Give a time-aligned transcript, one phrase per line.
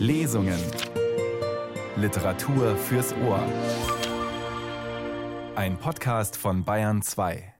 [0.00, 0.58] Lesungen.
[1.94, 3.46] Literatur fürs Ohr.
[5.54, 7.52] Ein Podcast von Bayern 2.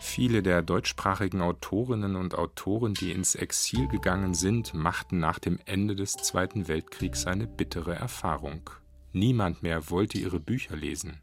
[0.00, 5.94] Viele der deutschsprachigen Autorinnen und Autoren, die ins Exil gegangen sind, machten nach dem Ende
[5.94, 8.70] des Zweiten Weltkriegs eine bittere Erfahrung.
[9.12, 11.20] Niemand mehr wollte ihre Bücher lesen.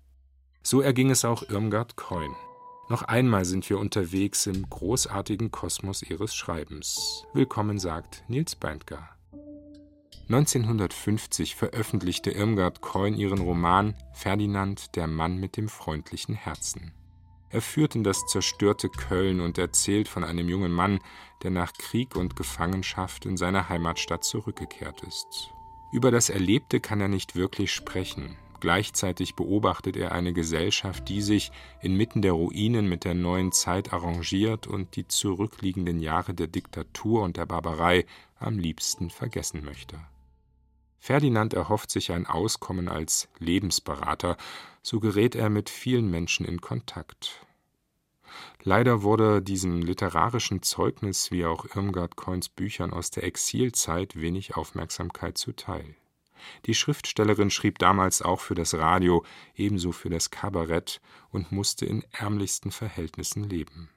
[0.63, 2.33] So erging es auch Irmgard Keun.
[2.89, 7.23] Noch einmal sind wir unterwegs im großartigen Kosmos ihres Schreibens.
[7.33, 9.07] Willkommen sagt Nils Beindker.
[10.27, 16.91] 1950 veröffentlichte Irmgard Keun ihren Roman Ferdinand, der Mann mit dem freundlichen Herzen.
[17.51, 20.99] Er führt in das zerstörte Köln und erzählt von einem jungen Mann,
[21.43, 25.51] der nach Krieg und Gefangenschaft in seine Heimatstadt zurückgekehrt ist.
[25.91, 28.35] Über das Erlebte kann er nicht wirklich sprechen.
[28.59, 34.67] Gleichzeitig beobachtet er eine Gesellschaft, die sich inmitten der Ruinen mit der neuen Zeit arrangiert
[34.67, 38.05] und die zurückliegenden Jahre der Diktatur und der Barbarei
[38.39, 39.99] am liebsten vergessen möchte.
[40.97, 44.35] Ferdinand erhofft sich ein Auskommen als Lebensberater,
[44.81, 47.45] so gerät er mit vielen Menschen in Kontakt.
[48.63, 55.37] Leider wurde diesem literarischen Zeugnis wie auch Irmgard Coins Büchern aus der Exilzeit wenig Aufmerksamkeit
[55.37, 55.95] zuteil.
[56.65, 59.23] Die Schriftstellerin schrieb damals auch für das Radio,
[59.55, 63.89] ebenso für das Kabarett und musste in ärmlichsten Verhältnissen leben.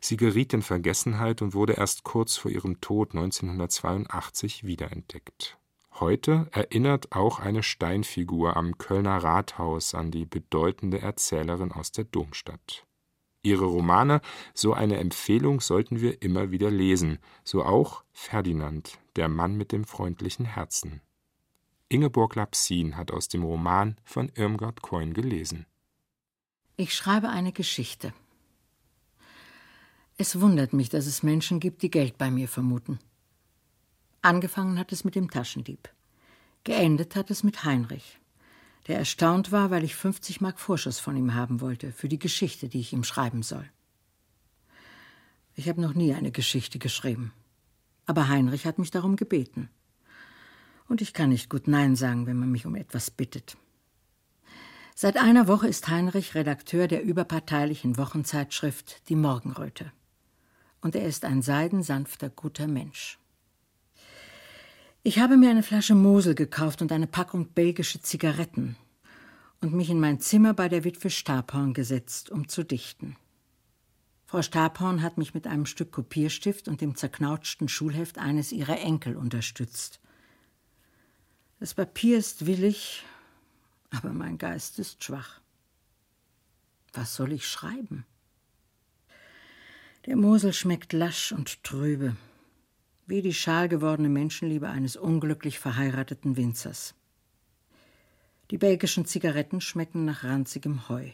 [0.00, 5.58] Sie geriet in Vergessenheit und wurde erst kurz vor ihrem Tod 1982 wiederentdeckt.
[6.00, 12.84] Heute erinnert auch eine Steinfigur am Kölner Rathaus an die bedeutende Erzählerin aus der Domstadt.
[13.42, 14.20] Ihre Romane,
[14.54, 19.84] so eine Empfehlung sollten wir immer wieder lesen, so auch Ferdinand, der Mann mit dem
[19.84, 21.00] freundlichen Herzen
[21.94, 25.64] Ingeborg Lapsin hat aus dem Roman von Irmgard Keun gelesen.
[26.76, 28.12] Ich schreibe eine Geschichte.
[30.16, 32.98] Es wundert mich, dass es Menschen gibt, die Geld bei mir vermuten.
[34.22, 35.88] Angefangen hat es mit dem Taschendieb.
[36.64, 38.18] Geendet hat es mit Heinrich,
[38.88, 42.68] der erstaunt war, weil ich 50 Mark Vorschuss von ihm haben wollte für die Geschichte,
[42.68, 43.70] die ich ihm schreiben soll.
[45.54, 47.32] Ich habe noch nie eine Geschichte geschrieben.
[48.04, 49.70] Aber Heinrich hat mich darum gebeten
[50.88, 53.56] und ich kann nicht gut Nein sagen, wenn man mich um etwas bittet.
[54.94, 59.90] Seit einer Woche ist Heinrich Redakteur der überparteilichen Wochenzeitschrift Die Morgenröte.
[60.80, 63.18] Und er ist ein seidensanfter, guter Mensch.
[65.02, 68.76] Ich habe mir eine Flasche Mosel gekauft und eine Packung belgische Zigaretten
[69.60, 73.16] und mich in mein Zimmer bei der Witwe Stabhorn gesetzt, um zu dichten.
[74.26, 79.16] Frau Stabhorn hat mich mit einem Stück Kopierstift und dem zerknautschten Schulheft eines ihrer Enkel
[79.16, 80.00] unterstützt.
[81.60, 83.04] Das Papier ist willig,
[83.90, 85.40] aber mein Geist ist schwach.
[86.92, 88.04] Was soll ich schreiben?
[90.06, 92.16] Der Mosel schmeckt lasch und trübe,
[93.06, 96.94] wie die schal gewordene Menschenliebe eines unglücklich verheirateten Winzers.
[98.50, 101.10] Die belgischen Zigaretten schmecken nach ranzigem Heu.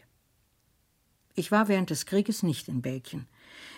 [1.37, 3.29] Ich war während des Krieges nicht in Belgien.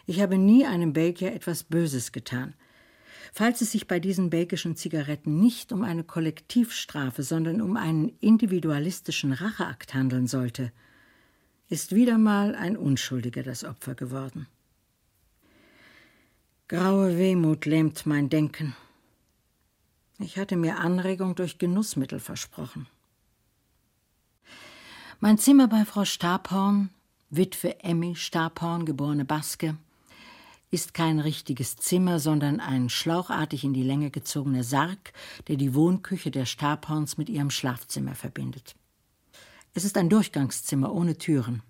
[0.06, 2.54] Ich habe nie einem Belgier etwas Böses getan.
[3.32, 9.32] Falls es sich bei diesen belgischen Zigaretten nicht um eine Kollektivstrafe, sondern um einen individualistischen
[9.32, 10.72] Racheakt handeln sollte,
[11.68, 14.46] ist wieder mal ein Unschuldiger das Opfer geworden.
[16.68, 18.74] Graue Wehmut lähmt mein Denken.
[20.18, 22.86] Ich hatte mir Anregung durch Genussmittel versprochen.
[25.20, 26.90] Mein Zimmer bei Frau Stabhorn,
[27.30, 29.76] Witwe Emmy Stabhorn, geborene Baske,
[30.72, 35.12] ist kein richtiges Zimmer, sondern ein schlauchartig in die Länge gezogener Sarg,
[35.46, 38.74] der die Wohnküche der Stabhorns mit ihrem Schlafzimmer verbindet.
[39.74, 41.62] Es ist ein Durchgangszimmer ohne Türen.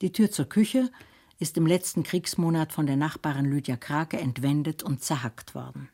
[0.00, 0.90] Die Tür zur Küche
[1.38, 5.90] ist im letzten Kriegsmonat von der Nachbarin Lydia Krake entwendet und zerhackt worden.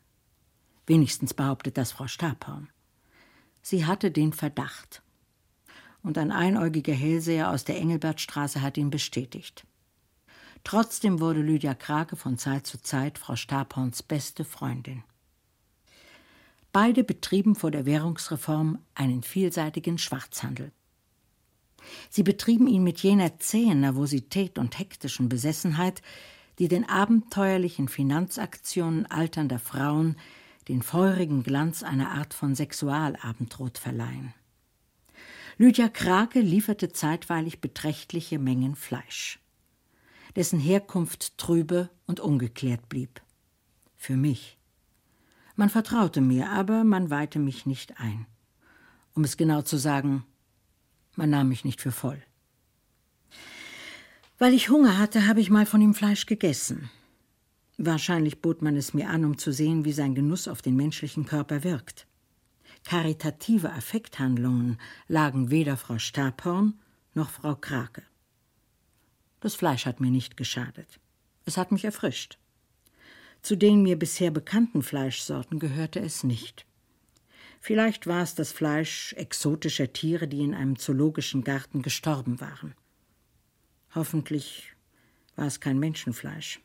[0.87, 2.69] Wenigstens behauptet das Frau Stabhorn.
[3.61, 5.01] Sie hatte den Verdacht.
[6.03, 9.65] Und ein einäugiger Hellseher aus der Engelbertstraße hat ihn bestätigt.
[10.65, 15.03] Trotzdem wurde Lydia Krake von Zeit zu Zeit Frau Stabhorns beste Freundin.
[16.73, 20.71] Beide betrieben vor der Währungsreform einen vielseitigen Schwarzhandel.
[22.09, 26.01] Sie betrieben ihn mit jener zähen Nervosität und hektischen Besessenheit,
[26.57, 30.17] die den abenteuerlichen Finanzaktionen alternder Frauen
[30.67, 34.33] den feurigen Glanz einer Art von Sexualabendrot verleihen.
[35.59, 39.39] Lydia Krake lieferte zeitweilig beträchtliche Mengen Fleisch
[40.35, 43.21] dessen Herkunft trübe und ungeklärt blieb.
[43.95, 44.57] Für mich.
[45.55, 48.25] Man vertraute mir, aber man weihte mich nicht ein.
[49.13, 50.25] Um es genau zu sagen,
[51.15, 52.21] man nahm mich nicht für voll.
[54.37, 56.89] Weil ich Hunger hatte, habe ich mal von ihm Fleisch gegessen.
[57.77, 61.25] Wahrscheinlich bot man es mir an, um zu sehen, wie sein Genuss auf den menschlichen
[61.25, 62.05] Körper wirkt.
[62.83, 64.77] Karitative Affekthandlungen
[65.07, 66.73] lagen weder Frau Stabhorn
[67.13, 68.03] noch Frau Krake.
[69.45, 70.99] Das Fleisch hat mir nicht geschadet.
[71.45, 72.39] Es hat mich erfrischt.
[73.43, 76.65] Zu den mir bisher bekannten Fleischsorten gehörte es nicht.
[77.61, 82.73] Vielleicht war es das Fleisch exotischer Tiere, die in einem zoologischen Garten gestorben waren.
[83.93, 84.73] Hoffentlich
[85.35, 86.59] war es kein Menschenfleisch.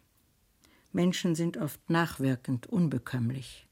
[0.90, 3.66] Menschen sind oft nachwirkend unbekömmlich.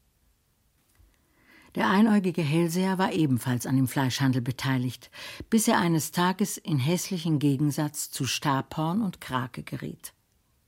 [1.75, 5.11] Der einäugige Hellseher war ebenfalls an dem Fleischhandel beteiligt,
[5.49, 10.13] bis er eines Tages in hässlichen Gegensatz zu Stabhorn und Krake geriet.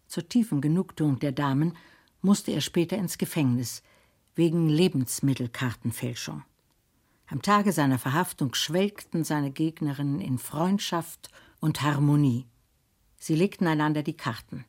[0.08, 1.78] Zur tiefen Genugtuung der Damen
[2.22, 3.82] musste er später ins Gefängnis
[4.36, 6.44] wegen Lebensmittelkartenfälschung.
[7.28, 12.46] Am Tage seiner Verhaftung schwelgten seine Gegnerinnen in Freundschaft und Harmonie.
[13.18, 14.66] Sie legten einander die Karten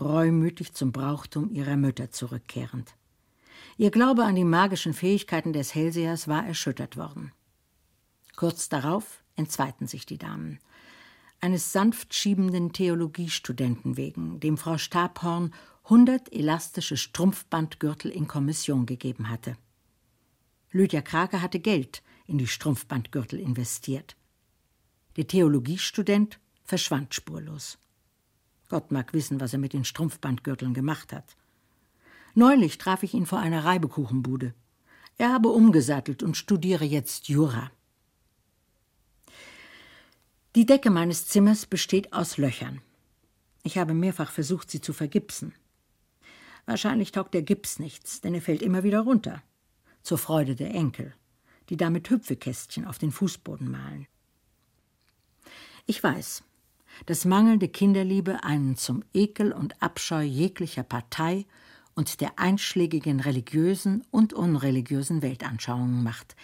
[0.00, 2.94] reumütig zum Brauchtum ihrer Mütter zurückkehrend.
[3.80, 7.32] Ihr Glaube an die magischen Fähigkeiten des Hellsehers war erschüttert worden.
[8.36, 10.58] Kurz darauf entzweiten sich die Damen.
[11.40, 15.54] Eines sanft schiebenden Theologiestudenten wegen, dem Frau Stabhorn
[15.84, 19.56] hundert elastische Strumpfbandgürtel in Kommission gegeben hatte.
[20.72, 24.14] Lydia Krake hatte Geld in die Strumpfbandgürtel investiert.
[25.16, 27.78] Der Theologiestudent verschwand spurlos.
[28.68, 31.34] Gott mag wissen, was er mit den Strumpfbandgürteln gemacht hat.
[32.34, 34.54] Neulich traf ich ihn vor einer Reibekuchenbude.
[35.18, 37.70] Er habe umgesattelt und studiere jetzt Jura.
[40.56, 42.80] Die Decke meines Zimmers besteht aus Löchern.
[43.62, 45.52] Ich habe mehrfach versucht, sie zu vergipsen.
[46.66, 49.42] Wahrscheinlich taugt der Gips nichts, denn er fällt immer wieder runter.
[50.02, 51.14] Zur Freude der Enkel,
[51.68, 54.06] die damit Hüpfekästchen auf den Fußboden malen.
[55.86, 56.42] Ich weiß,
[57.06, 61.46] dass mangelnde Kinderliebe einen zum Ekel und Abscheu jeglicher Partei
[61.94, 66.36] und der einschlägigen religiösen und unreligiösen Weltanschauungen macht.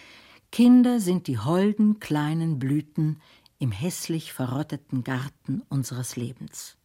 [0.51, 3.21] Kinder sind die holden kleinen Blüten
[3.59, 6.77] im hässlich verrotteten Garten unseres Lebens.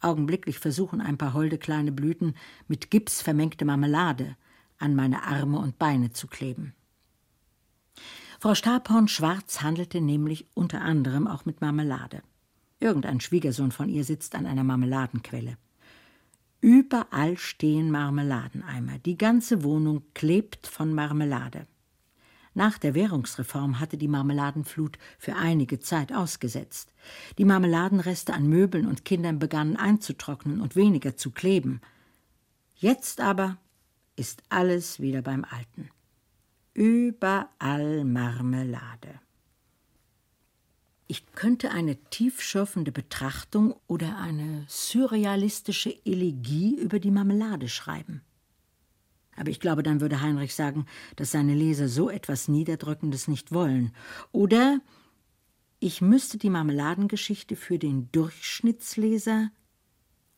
[0.00, 2.34] Augenblicklich versuchen ein paar holde kleine Blüten
[2.68, 4.36] mit Gips vermengte Marmelade
[4.78, 6.74] an meine Arme und Beine zu kleben.
[8.40, 12.22] Frau Stabhorn Schwarz handelte nämlich unter anderem auch mit Marmelade.
[12.78, 15.58] Irgendein Schwiegersohn von ihr sitzt an einer Marmeladenquelle.
[16.60, 18.98] Überall stehen Marmeladeneimer.
[18.98, 21.66] Die ganze Wohnung klebt von Marmelade.
[22.52, 26.92] Nach der Währungsreform hatte die Marmeladenflut für einige Zeit ausgesetzt.
[27.38, 31.80] Die Marmeladenreste an Möbeln und Kindern begannen einzutrocknen und weniger zu kleben.
[32.74, 33.56] Jetzt aber
[34.16, 35.90] ist alles wieder beim Alten.
[36.74, 39.20] Überall Marmelade.
[41.10, 48.22] Ich könnte eine tiefschürfende Betrachtung oder eine surrealistische Elegie über die Marmelade schreiben.
[49.34, 50.86] Aber ich glaube, dann würde Heinrich sagen,
[51.16, 53.90] dass seine Leser so etwas Niederdrückendes nicht wollen.
[54.30, 54.80] Oder
[55.80, 59.50] ich müsste die Marmeladengeschichte für den Durchschnittsleser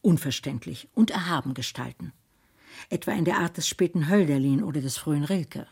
[0.00, 2.14] unverständlich und erhaben gestalten.
[2.88, 5.66] Etwa in der Art des späten Hölderlin oder des frühen Rilke.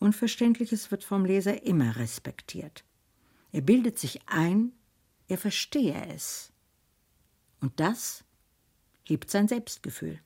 [0.00, 2.82] Unverständliches wird vom Leser immer respektiert.
[3.52, 4.72] Er bildet sich ein,
[5.28, 6.52] er verstehe es.
[7.60, 8.24] Und das
[9.04, 10.18] hebt sein Selbstgefühl.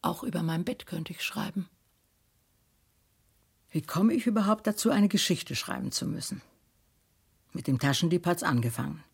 [0.00, 1.68] Auch über mein Bett könnte ich schreiben.
[3.70, 6.42] Wie komme ich überhaupt dazu, eine Geschichte schreiben zu müssen?
[7.52, 9.04] Mit dem Taschendieb hat's angefangen.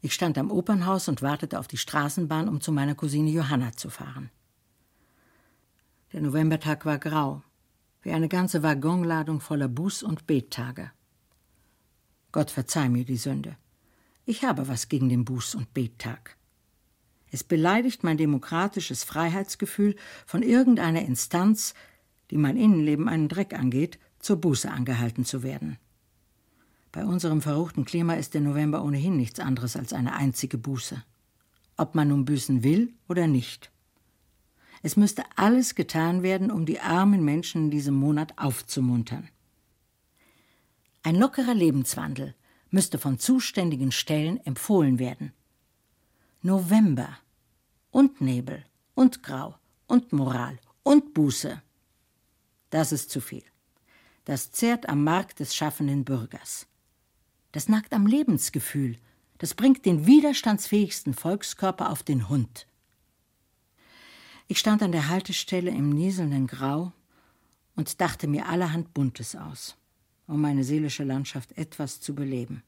[0.00, 3.90] Ich stand am Opernhaus und wartete auf die Straßenbahn, um zu meiner Cousine Johanna zu
[3.90, 4.30] fahren.
[6.12, 7.42] Der Novembertag war grau,
[8.02, 10.92] wie eine ganze Waggonladung voller Buß- und Bettage.
[12.32, 13.56] Gott verzeih mir die Sünde.
[14.24, 16.36] Ich habe was gegen den Buß- und Bettag.
[17.30, 21.74] Es beleidigt mein demokratisches Freiheitsgefühl, von irgendeiner Instanz,
[22.30, 25.78] die mein Innenleben einen Dreck angeht, zur Buße angehalten zu werden.
[26.92, 31.02] Bei unserem verruchten Klima ist der November ohnehin nichts anderes als eine einzige Buße.
[31.76, 33.70] Ob man nun büßen will oder nicht.
[34.82, 39.28] Es müsste alles getan werden, um die armen Menschen in diesem Monat aufzumuntern.
[41.02, 42.34] Ein lockerer Lebenswandel
[42.70, 45.32] müsste von zuständigen Stellen empfohlen werden.
[46.42, 47.18] November
[47.90, 48.64] und Nebel
[48.94, 49.54] und Grau
[49.86, 51.62] und Moral und Buße.
[52.70, 53.44] Das ist zu viel.
[54.24, 56.66] Das zehrt am Mark des schaffenden Bürgers.
[57.52, 58.98] Das nagt am Lebensgefühl.
[59.38, 62.66] Das bringt den widerstandsfähigsten Volkskörper auf den Hund.
[64.48, 66.92] Ich stand an der Haltestelle im nieselnden Grau
[67.76, 69.77] und dachte mir allerhand Buntes aus
[70.28, 72.62] um meine seelische Landschaft etwas zu beleben.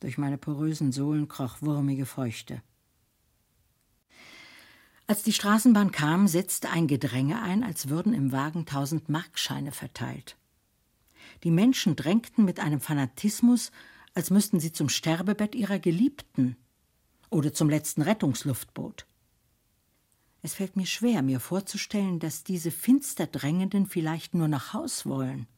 [0.00, 2.62] Durch meine porösen Sohlen kroch wurmige Feuchte.
[5.06, 10.36] Als die Straßenbahn kam, setzte ein Gedränge ein, als würden im Wagen tausend Markscheine verteilt.
[11.44, 13.72] Die Menschen drängten mit einem Fanatismus,
[14.12, 16.56] als müssten sie zum Sterbebett ihrer Geliebten
[17.30, 19.06] oder zum letzten Rettungsluftboot.
[20.42, 25.48] Es fällt mir schwer, mir vorzustellen, dass diese finster Drängenden vielleicht nur nach Haus wollen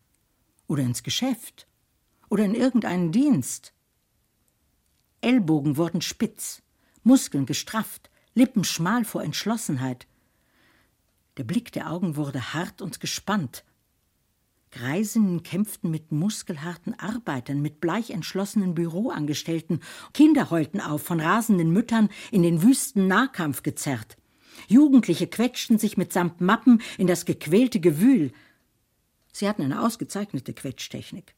[0.70, 1.66] oder ins Geschäft
[2.28, 3.74] oder in irgendeinen Dienst.
[5.20, 6.62] Ellbogen wurden spitz,
[7.02, 10.06] Muskeln gestrafft, Lippen schmal vor Entschlossenheit.
[11.38, 13.64] Der Blick der Augen wurde hart und gespannt.
[14.70, 19.80] Greisinnen kämpften mit muskelharten Arbeitern, mit bleich entschlossenen Büroangestellten.
[20.14, 24.16] Kinder heulten auf, von rasenden Müttern in den wüsten Nahkampf gezerrt.
[24.68, 28.32] Jugendliche quetschten sich mitsamt Mappen in das gequälte Gewühl.
[29.32, 31.34] Sie hatten eine ausgezeichnete Quetschtechnik.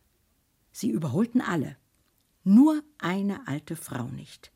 [0.72, 1.76] Sie überholten alle.
[2.44, 4.50] Nur eine alte Frau nicht.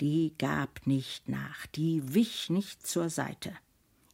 [0.00, 3.52] Die gab nicht nach, die wich nicht zur Seite.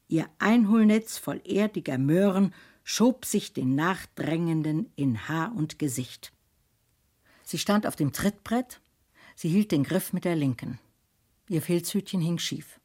[0.09, 6.33] Ihr Einholnetz voll erdiger Möhren schob sich den Nachdrängenden in Haar und Gesicht.
[7.43, 8.81] Sie stand auf dem Trittbrett,
[9.35, 10.79] sie hielt den Griff mit der linken.
[11.49, 12.81] Ihr Filzhütchen hing schief.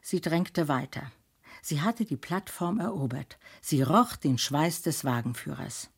[0.00, 1.12] Sie drängte weiter.
[1.62, 3.38] Sie hatte die Plattform erobert.
[3.60, 5.90] Sie roch den Schweiß des Wagenführers.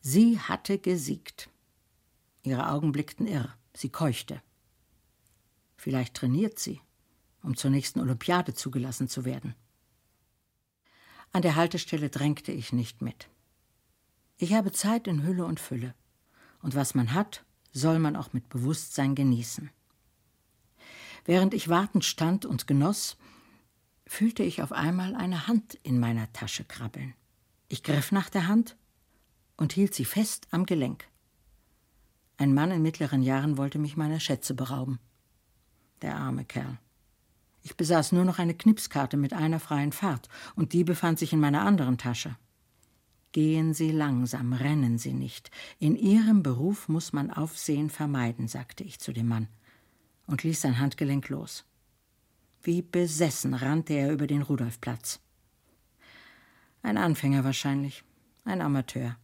[0.00, 1.48] Sie hatte gesiegt.
[2.42, 3.54] Ihre Augen blickten irr.
[3.74, 4.42] Sie keuchte.
[5.76, 6.80] Vielleicht trainiert sie,
[7.42, 9.54] um zur nächsten Olympiade zugelassen zu werden.
[11.32, 13.28] An der Haltestelle drängte ich nicht mit.
[14.36, 15.94] Ich habe Zeit in Hülle und Fülle.
[16.62, 19.70] Und was man hat, soll man auch mit Bewusstsein genießen.
[21.24, 23.16] Während ich wartend stand und genoss,
[24.06, 27.14] fühlte ich auf einmal eine Hand in meiner Tasche krabbeln.
[27.68, 28.76] Ich griff nach der Hand
[29.56, 31.08] und hielt sie fest am Gelenk.
[32.36, 34.98] Ein Mann in mittleren Jahren wollte mich meiner Schätze berauben.
[36.02, 36.78] Der arme Kerl.
[37.62, 41.40] Ich besaß nur noch eine Knipskarte mit einer freien Fahrt, und die befand sich in
[41.40, 42.36] meiner anderen Tasche.
[43.32, 45.50] Gehen Sie langsam, rennen Sie nicht.
[45.78, 49.48] In Ihrem Beruf muss man Aufsehen vermeiden, sagte ich zu dem Mann
[50.26, 51.64] und ließ sein Handgelenk los.
[52.64, 55.20] Wie besessen rannte er über den Rudolfplatz.
[56.82, 58.04] Ein Anfänger wahrscheinlich,
[58.46, 59.18] ein Amateur.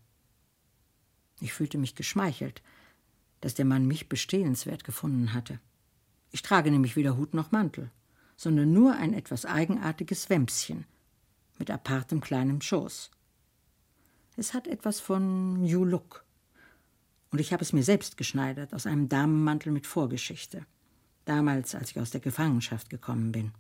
[1.41, 2.61] Ich fühlte mich geschmeichelt,
[3.41, 5.59] dass der Mann mich bestehenswert gefunden hatte.
[6.33, 7.91] Ich trage nämlich weder Hut noch Mantel,
[8.37, 10.85] sondern nur ein etwas eigenartiges Wämschen
[11.59, 13.11] mit apartem kleinem Schoß.
[14.37, 16.27] Es hat etwas von New Look.
[17.31, 20.67] Und ich habe es mir selbst geschneidert aus einem Damenmantel mit Vorgeschichte
[21.31, 23.53] damals, als ich aus der Gefangenschaft gekommen bin.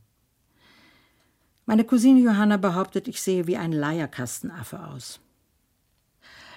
[1.66, 5.20] Meine Cousine Johanna behauptet, ich sehe wie ein Leierkastenaffe aus.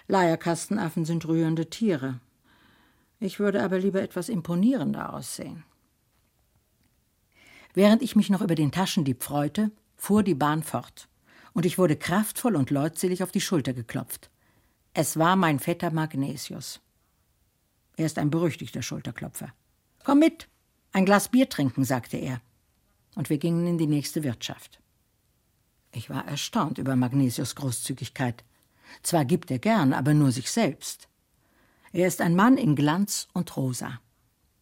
[0.07, 2.19] Leierkastenaffen sind rührende Tiere.
[3.19, 5.63] Ich würde aber lieber etwas imponierender aussehen.
[7.73, 11.07] Während ich mich noch über den Taschendieb freute, fuhr die Bahn fort,
[11.53, 14.29] und ich wurde kraftvoll und leutselig auf die Schulter geklopft.
[14.93, 16.81] Es war mein Vetter Magnesius.
[17.95, 19.53] Er ist ein berüchtigter Schulterklopfer.
[20.03, 20.47] Komm mit,
[20.93, 22.41] ein Glas Bier trinken, sagte er.
[23.15, 24.79] Und wir gingen in die nächste Wirtschaft.
[25.91, 28.43] Ich war erstaunt über Magnesius Großzügigkeit.
[29.01, 31.09] Zwar gibt er gern, aber nur sich selbst.
[31.91, 33.99] Er ist ein Mann in Glanz und Rosa.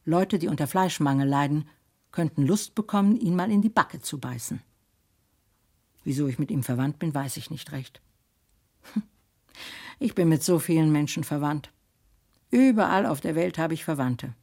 [0.04, 1.70] Leute, die unter Fleischmangel leiden,
[2.12, 4.62] könnten Lust bekommen, ihn mal in die Backe zu beißen.
[6.04, 8.02] Wieso ich mit ihm verwandt bin, weiß ich nicht recht.
[10.00, 11.72] Ich bin mit so vielen Menschen verwandt.
[12.50, 14.34] Überall auf der Welt habe ich Verwandte.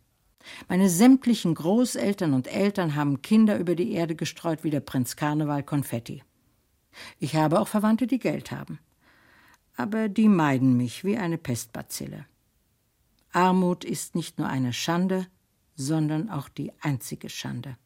[0.69, 5.63] Meine sämtlichen Großeltern und Eltern haben Kinder über die Erde gestreut wie der Prinz Karneval
[5.63, 6.23] Konfetti.
[7.19, 8.79] Ich habe auch Verwandte, die Geld haben.
[9.77, 12.27] Aber die meiden mich wie eine Pestbazille.
[13.33, 15.27] Armut ist nicht nur eine Schande,
[15.77, 17.77] sondern auch die einzige Schande.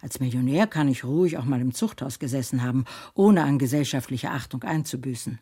[0.00, 4.62] Als Millionär kann ich ruhig auch mal im Zuchthaus gesessen haben, ohne an gesellschaftlicher Achtung
[4.62, 5.40] einzubüßen.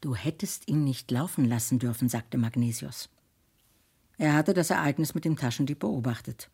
[0.00, 3.10] Du hättest ihn nicht laufen lassen dürfen, sagte Magnesius.
[4.18, 6.50] Er hatte das Ereignis mit dem Taschendieb beobachtet.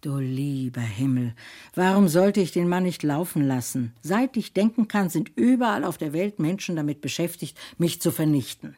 [0.00, 1.34] Du lieber Himmel,
[1.74, 3.94] warum sollte ich den Mann nicht laufen lassen?
[4.00, 8.76] Seit ich denken kann, sind überall auf der Welt Menschen damit beschäftigt, mich zu vernichten.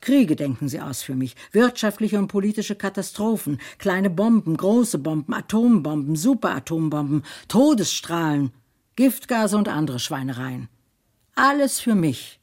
[0.00, 6.16] Kriege denken sie aus für mich, wirtschaftliche und politische Katastrophen, kleine Bomben, große Bomben, Atombomben,
[6.16, 8.52] Superatombomben, Todesstrahlen,
[8.96, 10.68] Giftgase und andere Schweinereien.
[11.34, 12.40] Alles für mich.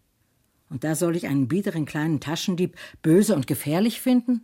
[0.75, 4.41] Und da soll ich einen biederen kleinen Taschendieb böse und gefährlich finden?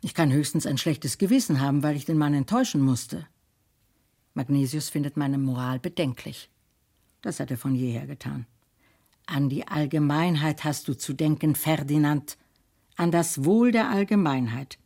[0.00, 3.24] Ich kann höchstens ein schlechtes Gewissen haben, weil ich den Mann enttäuschen musste.
[4.34, 6.50] Magnesius findet meine Moral bedenklich.
[7.22, 8.46] Das hat er von jeher getan.
[9.26, 12.36] An die Allgemeinheit hast du zu denken, Ferdinand,
[12.96, 14.80] an das Wohl der Allgemeinheit.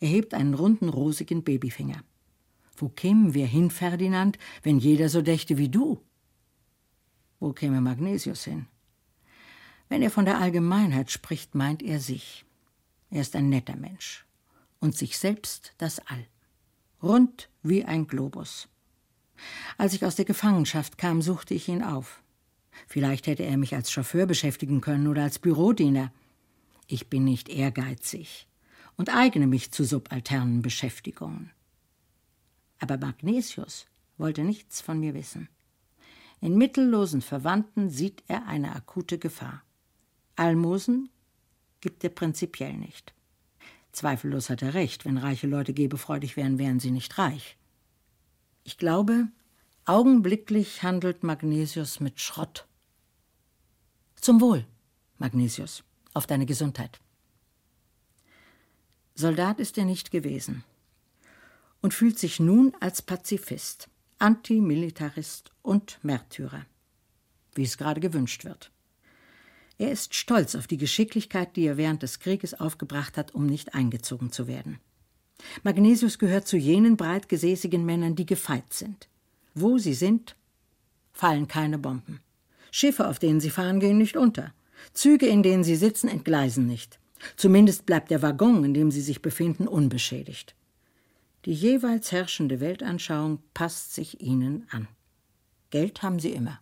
[0.00, 2.02] Er hebt einen runden, rosigen Babyfinger.
[2.74, 6.00] Wo kämen wir hin, Ferdinand, wenn jeder so dächte wie du?
[7.38, 8.64] Wo käme Magnesius hin?
[9.92, 12.46] Wenn er von der Allgemeinheit spricht, meint er sich.
[13.10, 14.24] Er ist ein netter Mensch
[14.80, 16.26] und sich selbst das All.
[17.02, 18.70] Rund wie ein Globus.
[19.76, 22.22] Als ich aus der Gefangenschaft kam, suchte ich ihn auf.
[22.86, 26.10] Vielleicht hätte er mich als Chauffeur beschäftigen können oder als Bürodiener.
[26.86, 28.48] Ich bin nicht ehrgeizig
[28.96, 31.50] und eigne mich zu subalternen Beschäftigungen.
[32.78, 33.84] Aber Magnesius
[34.16, 35.50] wollte nichts von mir wissen.
[36.40, 39.62] In mittellosen Verwandten sieht er eine akute Gefahr.
[40.42, 41.08] Almosen
[41.80, 43.14] gibt er prinzipiell nicht.
[43.92, 47.56] Zweifellos hat er recht, wenn reiche Leute gebefreudig wären, wären sie nicht reich.
[48.64, 49.28] Ich glaube,
[49.84, 52.66] augenblicklich handelt Magnesius mit Schrott.
[54.16, 54.66] Zum Wohl,
[55.18, 57.00] Magnesius, auf deine Gesundheit.
[59.14, 60.64] Soldat ist er nicht gewesen
[61.82, 66.66] und fühlt sich nun als Pazifist, Antimilitarist und Märtyrer,
[67.54, 68.72] wie es gerade gewünscht wird.
[69.82, 73.74] Er ist stolz auf die Geschicklichkeit, die er während des Krieges aufgebracht hat, um nicht
[73.74, 74.78] eingezogen zu werden.
[75.64, 79.08] Magnesius gehört zu jenen breitgesäßigen Männern, die gefeit sind.
[79.54, 80.36] Wo sie sind,
[81.12, 82.20] fallen keine Bomben.
[82.70, 84.54] Schiffe, auf denen sie fahren, gehen nicht unter.
[84.92, 87.00] Züge, in denen sie sitzen, entgleisen nicht.
[87.34, 90.54] Zumindest bleibt der Waggon, in dem sie sich befinden, unbeschädigt.
[91.44, 94.86] Die jeweils herrschende Weltanschauung passt sich ihnen an.
[95.70, 96.60] Geld haben sie immer.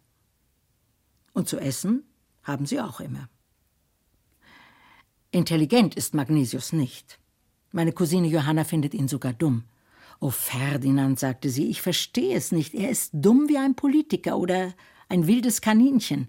[1.34, 2.04] Und zu essen
[2.42, 3.28] haben sie auch immer.
[5.30, 7.18] Intelligent ist Magnesius nicht.
[7.72, 9.64] Meine Cousine Johanna findet ihn sogar dumm.
[10.18, 12.74] Oh Ferdinand, sagte sie, ich verstehe es nicht.
[12.74, 14.74] Er ist dumm wie ein Politiker oder
[15.08, 16.28] ein wildes Kaninchen.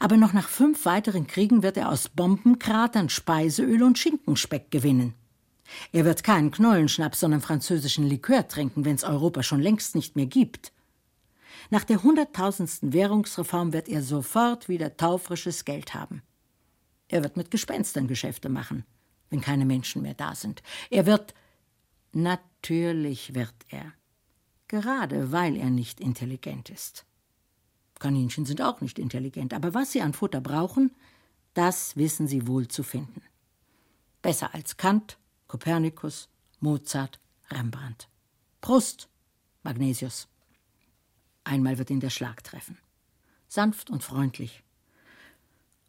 [0.00, 5.14] Aber noch nach fünf weiteren Kriegen wird er aus Bombenkratern Speiseöl und Schinkenspeck gewinnen.
[5.92, 10.26] Er wird keinen Knollenschnaps, sondern französischen Likör trinken, wenn es Europa schon längst nicht mehr
[10.26, 10.72] gibt.
[11.70, 16.22] Nach der hunderttausendsten Währungsreform wird er sofort wieder taufrisches Geld haben.
[17.08, 18.84] Er wird mit Gespenstern Geschäfte machen,
[19.30, 20.62] wenn keine Menschen mehr da sind.
[20.90, 21.34] Er wird.
[22.12, 23.92] Natürlich wird er.
[24.68, 27.04] Gerade weil er nicht intelligent ist.
[27.98, 30.94] Kaninchen sind auch nicht intelligent, aber was sie an Futter brauchen,
[31.54, 33.22] das wissen sie wohl zu finden.
[34.22, 36.28] Besser als Kant, Kopernikus,
[36.60, 38.08] Mozart, Rembrandt.
[38.60, 39.08] Prost,
[39.62, 40.28] Magnesius.
[41.44, 42.78] Einmal wird ihn der Schlag treffen.
[43.46, 44.64] Sanft und freundlich.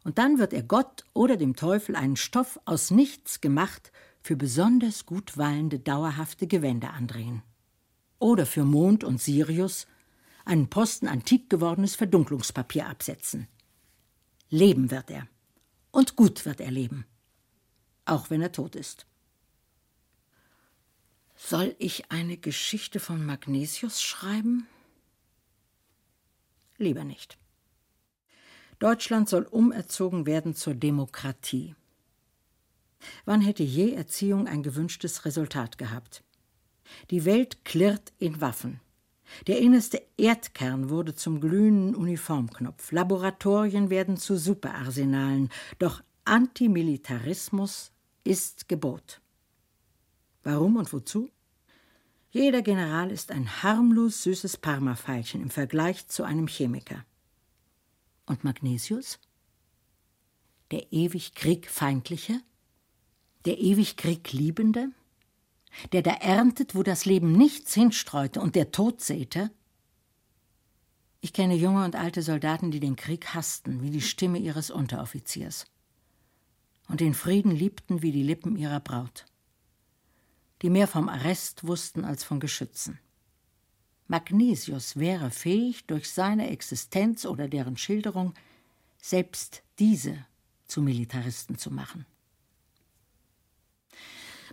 [0.04, 3.90] Und dann wird er Gott oder dem Teufel einen Stoff aus nichts gemacht
[4.20, 7.42] für besonders gut wallende, dauerhafte Gewänder andrehen.
[8.18, 9.86] Oder für Mond und Sirius
[10.44, 13.48] einen Posten antik gewordenes Verdunklungspapier absetzen.
[14.48, 15.26] Leben wird er.
[15.90, 17.04] Und gut wird er leben.
[18.04, 19.06] Auch wenn er tot ist.
[21.34, 24.66] Soll ich eine Geschichte von Magnesius schreiben?
[26.78, 27.38] Lieber nicht.
[28.78, 31.74] Deutschland soll umerzogen werden zur Demokratie.
[33.24, 36.22] Wann hätte je Erziehung ein gewünschtes Resultat gehabt?
[37.10, 38.80] Die Welt klirrt in Waffen.
[39.46, 42.92] Der innerste Erdkern wurde zum glühenden Uniformknopf.
[42.92, 45.50] Laboratorien werden zu Superarsenalen.
[45.78, 47.92] Doch Antimilitarismus
[48.24, 49.20] ist Gebot.
[50.42, 51.30] Warum und wozu?
[52.36, 57.02] Jeder General ist ein harmlos süßes Parmafeilchen im Vergleich zu einem Chemiker.
[58.26, 59.18] Und Magnesius?
[60.70, 62.42] Der ewig Kriegfeindliche?
[63.46, 64.90] Der ewig Kriegliebende?
[65.92, 69.50] Der da erntet, wo das Leben nichts hinstreute und der Tod säte?
[71.22, 75.64] Ich kenne junge und alte Soldaten, die den Krieg hassten, wie die Stimme ihres Unteroffiziers.
[76.86, 79.24] Und den Frieden liebten wie die Lippen ihrer Braut
[80.62, 82.98] die mehr vom Arrest wussten als von Geschützen.
[84.08, 88.34] Magnesius wäre fähig, durch seine Existenz oder deren Schilderung
[89.00, 90.24] selbst diese
[90.66, 92.06] zu Militaristen zu machen.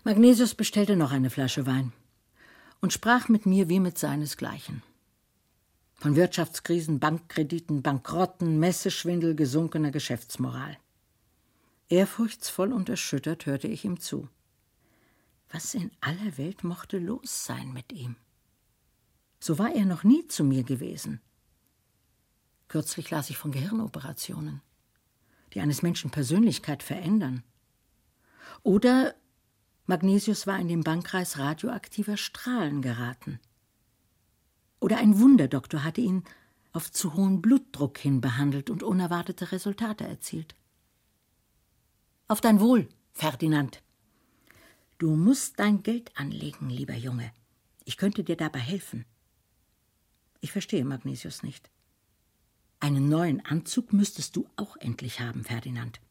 [0.04, 1.94] Magnesius bestellte noch eine Flasche Wein
[2.82, 4.84] und sprach mit mir wie mit seinesgleichen.
[5.94, 10.78] Von Wirtschaftskrisen, Bankkrediten, Bankrotten, Messeschwindel, gesunkener Geschäftsmoral.
[11.88, 14.28] Ehrfurchtsvoll und erschüttert hörte ich ihm zu.
[15.54, 18.16] Was in aller Welt mochte los sein mit ihm?
[19.40, 21.22] So war er noch nie zu mir gewesen.
[22.70, 24.64] Kürzlich las ich von Gehirnoperationen,
[25.54, 27.44] die eines Menschen Persönlichkeit verändern.
[28.64, 29.14] Oder
[29.86, 33.40] Magnesius war in den Bankkreis radioaktiver Strahlen geraten.
[34.80, 36.24] Oder ein Wunderdoktor hatte ihn
[36.72, 40.56] auf zu hohen Blutdruck hin behandelt und unerwartete Resultate erzielt.
[42.28, 43.84] Auf dein Wohl, Ferdinand.
[44.98, 47.32] Du musst dein Geld anlegen, lieber Junge.
[47.84, 49.06] Ich könnte dir dabei helfen.
[50.40, 51.70] Ich verstehe Magnesius nicht.
[52.80, 56.02] Einen neuen Anzug müsstest du auch endlich haben, Ferdinand.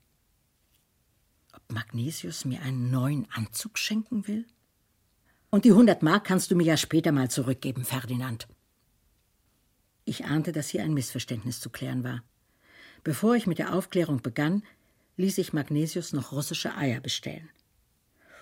[1.52, 4.46] Ob Magnesius mir einen neuen Anzug schenken will?
[5.50, 8.48] Und die hundert Mark kannst du mir ja später mal zurückgeben, Ferdinand.
[10.06, 12.24] Ich ahnte, dass hier ein Missverständnis zu klären war.
[13.04, 14.62] Bevor ich mit der Aufklärung begann,
[15.18, 17.50] ließ ich Magnesius noch russische Eier bestellen.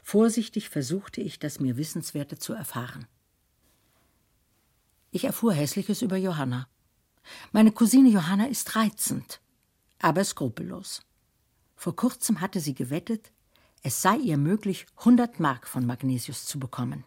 [0.03, 3.07] Vorsichtig versuchte ich, das mir Wissenswerte zu erfahren.
[5.11, 6.69] Ich erfuhr Hässliches über Johanna.
[7.53, 9.41] Meine Cousine Johanna ist reizend,
[9.99, 11.03] aber skrupellos.
[11.77, 13.33] Vor kurzem hatte sie gewettet,
[13.83, 17.05] es sei ihr möglich, 100 Mark von Magnesius zu bekommen.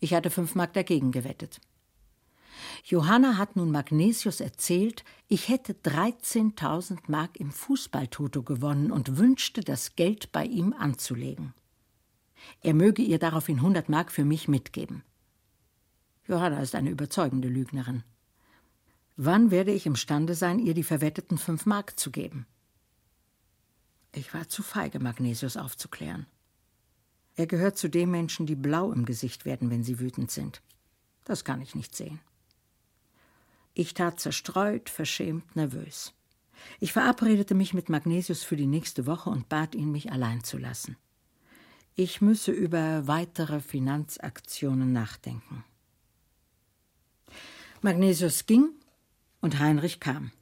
[0.00, 1.60] Ich hatte 5 Mark dagegen gewettet.
[2.84, 9.96] Johanna hat nun Magnesius erzählt, ich hätte 13.000 Mark im Fußballtoto gewonnen und wünschte, das
[9.96, 11.54] Geld bei ihm anzulegen.
[12.60, 15.02] Er möge ihr daraufhin 100 Mark für mich mitgeben.
[16.26, 18.02] Johanna ist eine überzeugende Lügnerin.
[19.16, 22.46] Wann werde ich imstande sein, ihr die verwetteten 5 Mark zu geben?
[24.12, 26.26] Ich war zu feige, Magnesius aufzuklären.
[27.36, 30.62] Er gehört zu den Menschen, die blau im Gesicht werden, wenn sie wütend sind.
[31.24, 32.20] Das kann ich nicht sehen.
[33.74, 36.14] Ich tat zerstreut, verschämt, nervös.
[36.78, 40.58] Ich verabredete mich mit Magnesius für die nächste Woche und bat ihn, mich allein zu
[40.58, 40.96] lassen.
[41.96, 45.64] Ich müsse über weitere Finanzaktionen nachdenken.
[47.82, 48.70] Magnesius ging
[49.40, 50.32] und Heinrich kam.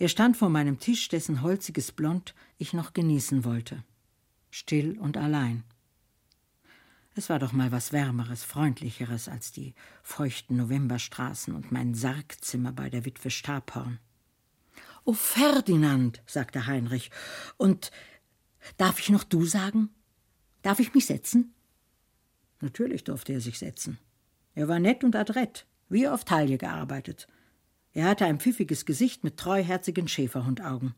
[0.00, 3.84] Er stand vor meinem Tisch, dessen holziges Blond ich noch genießen wollte.
[4.50, 5.62] Still und allein.
[7.14, 12.90] Es war doch mal was Wärmeres, Freundlicheres als die feuchten Novemberstraßen und mein Sargzimmer bei
[12.90, 14.00] der Witwe Stabhorn.
[15.04, 17.12] O Ferdinand, sagte Heinrich,
[17.56, 17.92] und
[18.76, 19.90] darf ich noch du sagen?
[20.66, 21.54] Darf ich mich setzen?
[22.60, 24.00] Natürlich durfte er sich setzen.
[24.56, 27.28] Er war nett und adrett, wie auf Taille gearbeitet.
[27.92, 30.96] Er hatte ein pfiffiges Gesicht mit treuherzigen Schäferhundaugen.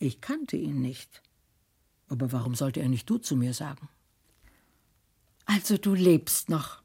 [0.00, 1.22] Ich kannte ihn nicht.
[2.08, 3.88] Aber warum sollte er nicht du zu mir sagen?
[5.44, 6.82] Also du lebst noch,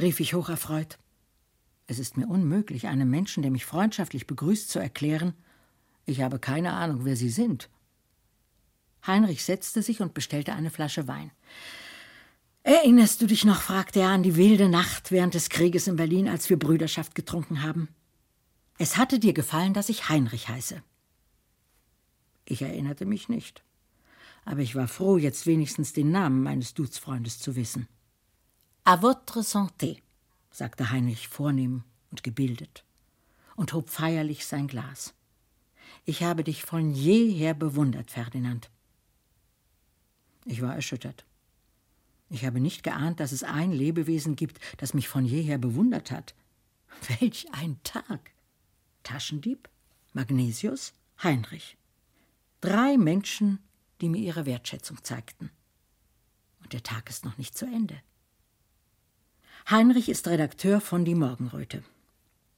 [0.00, 0.98] rief ich hocherfreut.
[1.86, 5.34] Es ist mir unmöglich, einem Menschen, der mich freundschaftlich begrüßt, zu erklären,
[6.06, 7.68] ich habe keine Ahnung, wer Sie sind.
[9.06, 11.30] Heinrich setzte sich und bestellte eine Flasche Wein.
[12.62, 16.28] Erinnerst du dich noch, fragte er, an die wilde Nacht während des Krieges in Berlin,
[16.28, 17.88] als wir Brüderschaft getrunken haben?
[18.78, 20.82] Es hatte dir gefallen, dass ich Heinrich heiße.
[22.46, 23.62] Ich erinnerte mich nicht.
[24.46, 27.88] Aber ich war froh, jetzt wenigstens den Namen meines Duzfreundes zu wissen.
[28.84, 29.98] A votre santé,
[30.50, 32.84] sagte Heinrich vornehm und gebildet
[33.56, 35.14] und hob feierlich sein Glas.
[36.04, 38.70] Ich habe dich von jeher bewundert, Ferdinand.
[40.44, 41.24] Ich war erschüttert.
[42.30, 46.34] Ich habe nicht geahnt, dass es ein Lebewesen gibt, das mich von jeher bewundert hat.
[47.20, 48.32] Welch ein Tag!
[49.02, 49.68] Taschendieb,
[50.12, 51.76] Magnesius, Heinrich.
[52.60, 53.58] Drei Menschen,
[54.00, 55.50] die mir ihre Wertschätzung zeigten.
[56.62, 58.00] Und der Tag ist noch nicht zu Ende.
[59.70, 61.82] Heinrich ist Redakteur von Die Morgenröte.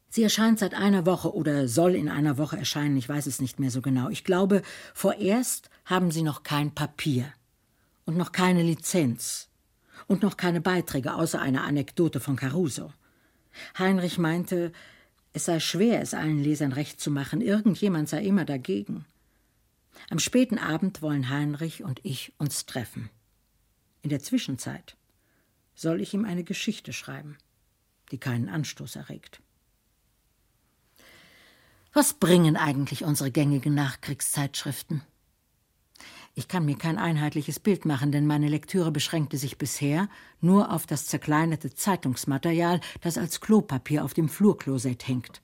[0.09, 3.59] Sie erscheint seit einer Woche oder soll in einer Woche erscheinen, ich weiß es nicht
[3.59, 4.09] mehr so genau.
[4.09, 4.63] Ich glaube,
[4.95, 7.33] vorerst haben sie noch kein Papier
[8.07, 9.49] und noch keine Lizenz
[10.07, 12.93] und noch keine Beiträge außer einer Anekdote von Caruso.
[13.79, 14.73] Heinrich meinte,
[15.33, 19.05] es sei schwer, es allen Lesern recht zu machen, irgendjemand sei immer dagegen.
[20.09, 23.11] Am späten Abend wollen Heinrich und ich uns treffen.
[24.03, 24.97] In der Zwischenzeit
[25.75, 27.37] soll ich ihm eine Geschichte schreiben,
[28.11, 29.41] die keinen Anstoß erregt.
[31.93, 35.03] Was bringen eigentlich unsere gängigen Nachkriegszeitschriften?
[36.39, 40.07] Ich kann mir kein einheitliches Bild machen, denn meine Lektüre beschränkte sich bisher
[40.43, 45.41] nur auf das zerkleinerte Zeitungsmaterial, das als Klopapier auf dem Flurklosett hängt.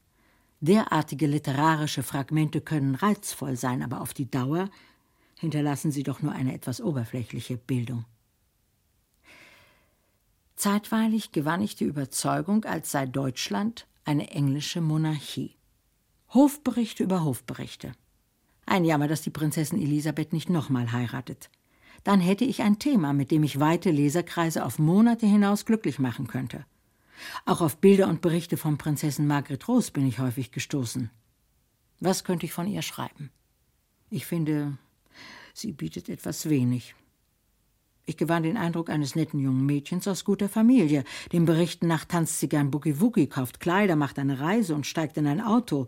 [0.60, 4.68] Derartige literarische Fragmente können reizvoll sein, aber auf die Dauer
[5.38, 8.04] hinterlassen sie doch nur eine etwas oberflächliche Bildung.
[10.56, 15.56] Zeitweilig gewann ich die Überzeugung, als sei Deutschland eine englische Monarchie.
[16.28, 17.94] Hofberichte über Hofberichte.
[18.66, 21.50] Ein Jammer, dass die Prinzessin Elisabeth nicht nochmal heiratet.
[22.04, 26.26] Dann hätte ich ein Thema, mit dem ich weite Leserkreise auf Monate hinaus glücklich machen
[26.26, 26.64] könnte.
[27.46, 31.10] Auch auf Bilder und Berichte von Prinzessin Margret Rose bin ich häufig gestoßen.
[32.00, 33.30] Was könnte ich von ihr schreiben?
[34.10, 34.76] Ich finde,
[35.54, 36.94] sie bietet etwas wenig.
[38.04, 41.04] Ich gewann den Eindruck eines netten jungen Mädchens aus guter Familie.
[41.32, 45.28] Den Berichten nach tanzt sie gern Boogie-Woogie, kauft Kleider, macht eine Reise und steigt in
[45.28, 45.86] ein Auto.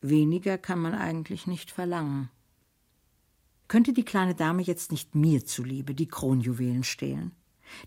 [0.00, 2.30] Weniger kann man eigentlich nicht verlangen.
[3.68, 7.32] Könnte die kleine Dame jetzt nicht mir zuliebe die Kronjuwelen stehlen?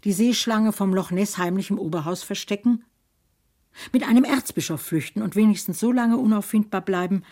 [0.03, 2.83] Die Seeschlange vom Loch Ness heimlich im Oberhaus verstecken?
[3.93, 7.23] Mit einem Erzbischof flüchten und wenigstens so lange unauffindbar bleiben,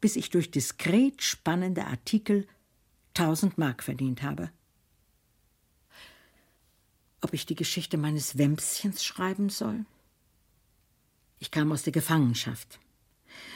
[0.00, 2.46] bis ich durch diskret spannende Artikel
[3.14, 4.50] tausend Mark verdient habe.
[7.22, 9.84] Ob ich die Geschichte meines Wämschens schreiben soll?
[11.38, 12.78] Ich kam aus der Gefangenschaft.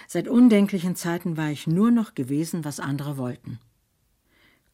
[0.07, 3.59] Seit undenklichen Zeiten war ich nur noch gewesen, was andere wollten.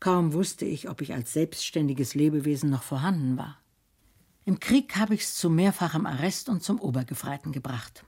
[0.00, 3.58] Kaum wusste ich, ob ich als selbstständiges Lebewesen noch vorhanden war.
[4.46, 8.04] Im Krieg habe ich es zu mehrfachem Arrest und zum Obergefreiten gebracht.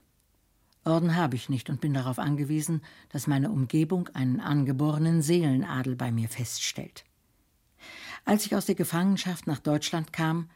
[0.83, 6.11] Orden habe ich nicht und bin darauf angewiesen, dass meine Umgebung einen angeborenen Seelenadel bei
[6.11, 7.05] mir feststellt.
[8.25, 10.49] Als ich aus der Gefangenschaft nach Deutschland kam,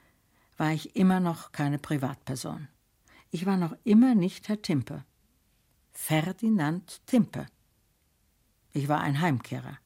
[0.58, 2.67] war ich immer noch keine Privatperson.
[3.30, 5.03] Ich war noch immer nicht Herr Timpe.
[5.99, 7.47] Ferdinand Timpe.
[8.71, 9.77] Ich war ein Heimkehrer.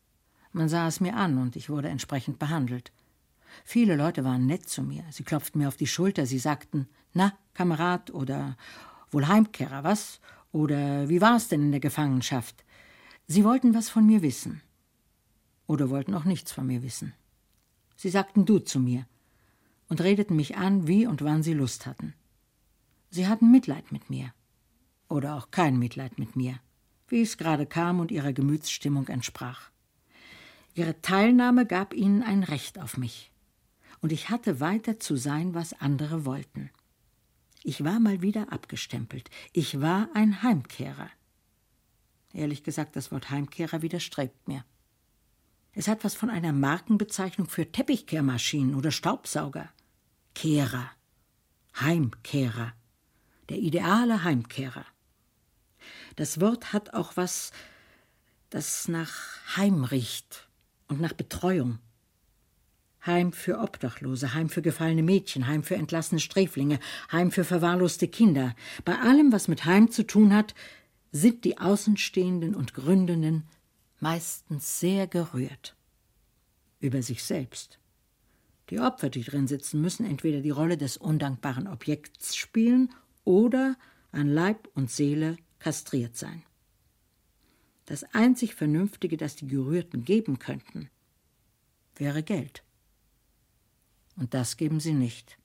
[0.52, 2.92] Man sah es mir an und ich wurde entsprechend behandelt.
[3.64, 5.04] Viele Leute waren nett zu mir.
[5.10, 8.56] Sie klopften mir auf die Schulter, sie sagten, na, Kamerad oder
[9.10, 10.20] wohl Heimkehrer, was?
[10.52, 12.66] Oder wie war es denn in der Gefangenschaft?
[13.26, 14.62] Sie wollten was von mir wissen.
[15.66, 17.14] Oder wollten auch nichts von mir wissen.
[17.96, 19.08] Sie sagten du zu mir
[19.88, 22.14] und redeten mich an, wie und wann sie Lust hatten.
[23.10, 24.34] Sie hatten Mitleid mit mir.
[25.12, 26.58] Oder auch kein Mitleid mit mir,
[27.10, 29.70] wie es gerade kam und ihrer Gemütsstimmung entsprach.
[30.74, 33.30] Ihre Teilnahme gab ihnen ein Recht auf mich.
[34.00, 36.70] Und ich hatte weiter zu sein, was andere wollten.
[37.62, 39.30] Ich war mal wieder abgestempelt.
[39.52, 41.10] Ich war ein Heimkehrer.
[42.32, 44.64] Ehrlich gesagt, das Wort Heimkehrer widerstrebt mir.
[45.74, 49.70] Es hat was von einer Markenbezeichnung für Teppichkehrmaschinen oder Staubsauger.
[50.36, 50.90] Kehrer.
[51.78, 52.72] Heimkehrer.
[53.50, 54.86] Der ideale Heimkehrer.
[56.16, 57.52] Das Wort hat auch was,
[58.50, 59.12] das nach
[59.56, 60.48] Heim riecht
[60.88, 61.80] und nach Betreuung.
[63.06, 66.80] Heim für Obdachlose, Heim für gefallene Mädchen, Heim für entlassene Sträflinge,
[67.12, 68.56] Heim für verwahrloste Kinder.
[68.86, 70.54] Bei allem, was mit Heim zu tun hat,
[71.12, 73.44] sind die Außenstehenden und Gründenden
[74.00, 75.76] meistens sehr gerührt.
[76.80, 77.80] Über sich selbst.
[78.70, 82.94] Die Opfer, die drin sitzen, müssen entweder die Rolle des undankbaren Objekts spielen
[83.24, 83.76] oder
[84.12, 86.44] an Leib und Seele kastriert sein.
[87.86, 90.90] Das einzig Vernünftige, das die Gerührten geben könnten,
[91.96, 92.64] wäre Geld.
[94.16, 95.38] Und das geben sie nicht.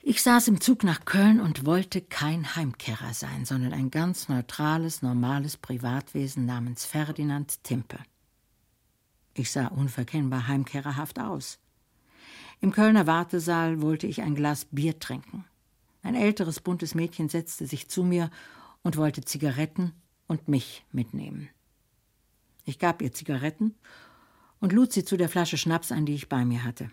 [0.00, 5.00] Ich saß im Zug nach Köln und wollte kein Heimkehrer sein, sondern ein ganz neutrales,
[5.00, 7.98] normales Privatwesen namens Ferdinand Timpe.
[9.32, 11.58] Ich sah unverkennbar heimkehrerhaft aus.
[12.60, 15.44] Im Kölner Wartesaal wollte ich ein Glas Bier trinken.
[16.04, 18.30] Ein älteres, buntes Mädchen setzte sich zu mir
[18.82, 19.92] und wollte Zigaretten
[20.26, 21.48] und mich mitnehmen.
[22.66, 23.74] Ich gab ihr Zigaretten
[24.60, 26.90] und lud sie zu der Flasche Schnaps ein, die ich bei mir hatte.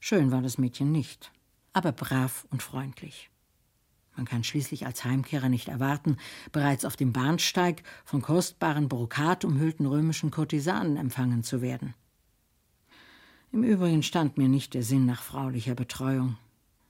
[0.00, 1.30] Schön war das Mädchen nicht,
[1.74, 3.28] aber brav und freundlich.
[4.16, 6.16] Man kann schließlich als Heimkehrer nicht erwarten,
[6.52, 11.92] bereits auf dem Bahnsteig von kostbaren Brokat umhüllten römischen Kurtisanen empfangen zu werden.
[13.52, 16.38] Im Übrigen stand mir nicht der Sinn nach fraulicher Betreuung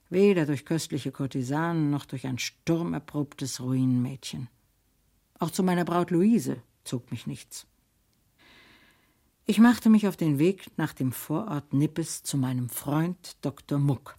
[0.09, 4.49] weder durch köstliche Kurtisanen noch durch ein sturmerprobtes Ruinenmädchen.
[5.39, 7.67] Auch zu meiner Braut Luise zog mich nichts.
[9.45, 13.79] Ich machte mich auf den Weg nach dem Vorort Nippes zu meinem Freund Dr.
[13.79, 14.17] Muck.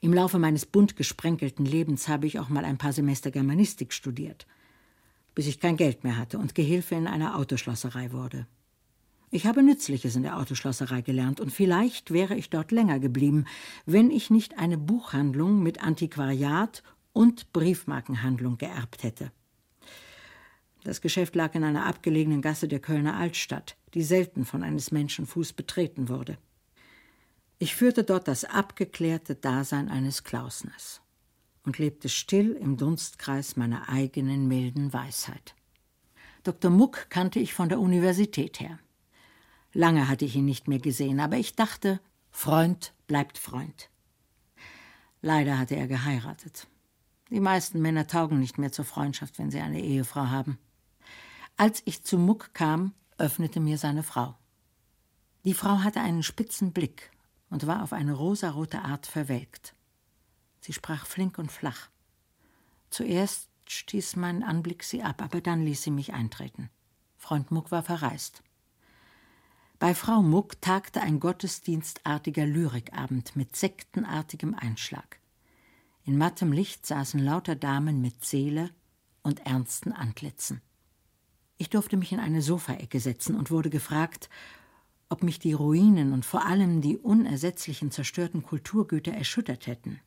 [0.00, 4.46] Im Laufe meines bunt gesprenkelten Lebens habe ich auch mal ein paar Semester Germanistik studiert,
[5.34, 8.46] bis ich kein Geld mehr hatte und Gehilfe in einer Autoschlosserei wurde.
[9.30, 13.44] Ich habe Nützliches in der Autoschlosserei gelernt und vielleicht wäre ich dort länger geblieben,
[13.84, 19.30] wenn ich nicht eine Buchhandlung mit Antiquariat und Briefmarkenhandlung geerbt hätte.
[20.82, 25.26] Das Geschäft lag in einer abgelegenen Gasse der Kölner Altstadt, die selten von eines Menschen
[25.26, 26.38] Fuß betreten wurde.
[27.58, 31.02] Ich führte dort das abgeklärte Dasein eines Klausners
[31.64, 35.54] und lebte still im Dunstkreis meiner eigenen milden Weisheit.
[36.44, 36.70] Dr.
[36.70, 38.78] Muck kannte ich von der Universität her.
[39.72, 42.00] Lange hatte ich ihn nicht mehr gesehen, aber ich dachte,
[42.30, 43.90] Freund bleibt Freund.
[45.20, 46.66] Leider hatte er geheiratet.
[47.30, 50.58] Die meisten Männer taugen nicht mehr zur Freundschaft, wenn sie eine Ehefrau haben.
[51.56, 54.36] Als ich zu Muck kam, öffnete mir seine Frau.
[55.44, 57.10] Die Frau hatte einen spitzen Blick
[57.50, 59.74] und war auf eine rosarote Art verwelkt.
[60.60, 61.88] Sie sprach flink und flach.
[62.90, 66.70] Zuerst stieß mein Anblick sie ab, aber dann ließ sie mich eintreten.
[67.16, 68.42] Freund Muck war verreist.
[69.80, 75.20] Bei Frau Muck tagte ein gottesdienstartiger Lyrikabend mit sektenartigem Einschlag.
[76.04, 78.70] In mattem Licht saßen lauter Damen mit Seele
[79.22, 80.62] und ernsten Antlitzen.
[81.58, 84.28] Ich durfte mich in eine Sofaecke setzen und wurde gefragt,
[85.10, 90.00] ob mich die Ruinen und vor allem die unersetzlichen zerstörten Kulturgüter erschüttert hätten.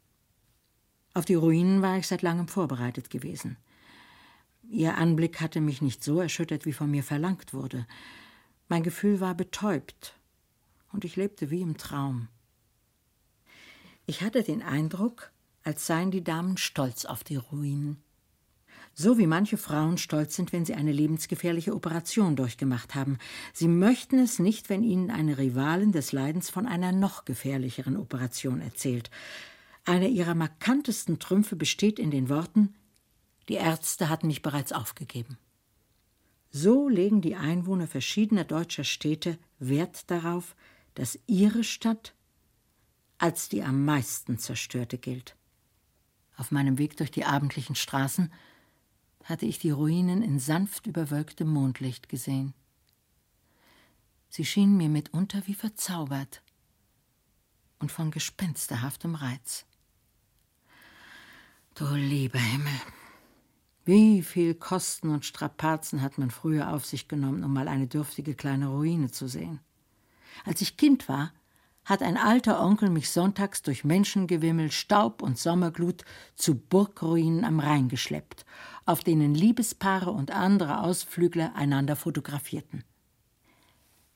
[1.14, 3.56] Auf die Ruinen war ich seit langem vorbereitet gewesen.
[4.70, 7.88] Ihr Anblick hatte mich nicht so erschüttert, wie von mir verlangt wurde.
[8.72, 10.16] Mein Gefühl war betäubt,
[10.94, 12.30] und ich lebte wie im Traum.
[14.06, 18.02] Ich hatte den Eindruck, als seien die Damen stolz auf die Ruinen.
[18.94, 23.18] So wie manche Frauen stolz sind, wenn sie eine lebensgefährliche Operation durchgemacht haben.
[23.52, 28.62] Sie möchten es nicht, wenn ihnen eine Rivalin des Leidens von einer noch gefährlicheren Operation
[28.62, 29.12] erzählt.
[29.84, 32.74] Einer ihrer markantesten Trümpfe besteht in den Worten
[33.50, 35.38] Die Ärzte hatten mich bereits aufgegeben.
[36.52, 40.56] So legen die Einwohner verschiedener deutscher Städte Wert darauf,
[40.96, 42.14] dass ihre Stadt
[43.18, 45.36] als die am meisten zerstörte gilt.
[46.38, 48.34] Auf meinem Weg durch die abendlichen Straßen
[49.24, 52.54] hatte ich die Ruinen in sanft überwölktem Mondlicht gesehen.
[54.30, 56.42] Sie schienen mir mitunter wie verzaubert
[57.80, 59.66] und von gespensterhaftem Reiz.
[61.76, 62.82] Du lieber Himmel,
[63.86, 68.36] wie viel Kosten und Strapazen hat man früher auf sich genommen, um mal eine dürftige
[68.36, 69.60] kleine Ruine zu sehen.
[70.46, 71.34] Als ich Kind war,
[71.84, 77.90] hat ein alter Onkel mich sonntags durch Menschengewimmel, Staub und Sommerglut zu Burgruinen am Rhein
[77.90, 78.46] geschleppt,
[78.86, 82.84] auf denen Liebespaare und andere Ausflügler einander fotografierten.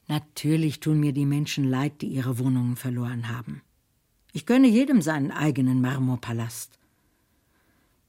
[0.07, 3.63] Natürlich tun mir die Menschen leid, die ihre Wohnungen verloren haben.
[4.31, 6.77] Ich gönne jedem seinen eigenen Marmorpalast.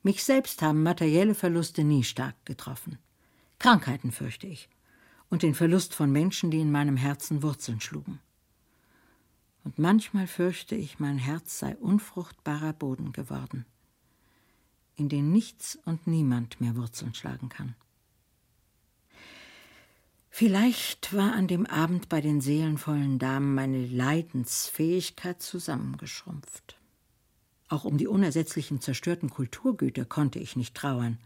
[0.06, 2.98] Mich selbst haben materielle Verluste nie stark getroffen.
[3.58, 4.68] Krankheiten fürchte ich
[5.30, 8.20] und den Verlust von Menschen, die in meinem Herzen Wurzeln schlugen
[9.66, 13.66] und manchmal fürchte ich, mein Herz sei unfruchtbarer Boden geworden,
[14.94, 17.74] in den nichts und niemand mehr Wurzeln schlagen kann.
[20.30, 26.75] Vielleicht war an dem Abend bei den seelenvollen Damen meine Leidensfähigkeit zusammengeschrumpft.
[27.68, 31.18] Auch um die unersetzlichen zerstörten Kulturgüter konnte ich nicht trauern.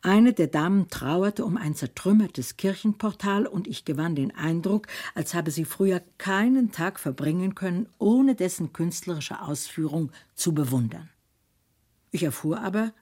[0.00, 5.50] Eine der Damen trauerte um ein zertrümmertes Kirchenportal, und ich gewann den Eindruck, als habe
[5.50, 11.10] sie früher keinen Tag verbringen können, ohne dessen künstlerische Ausführung zu bewundern.
[12.10, 12.92] Ich erfuhr aber,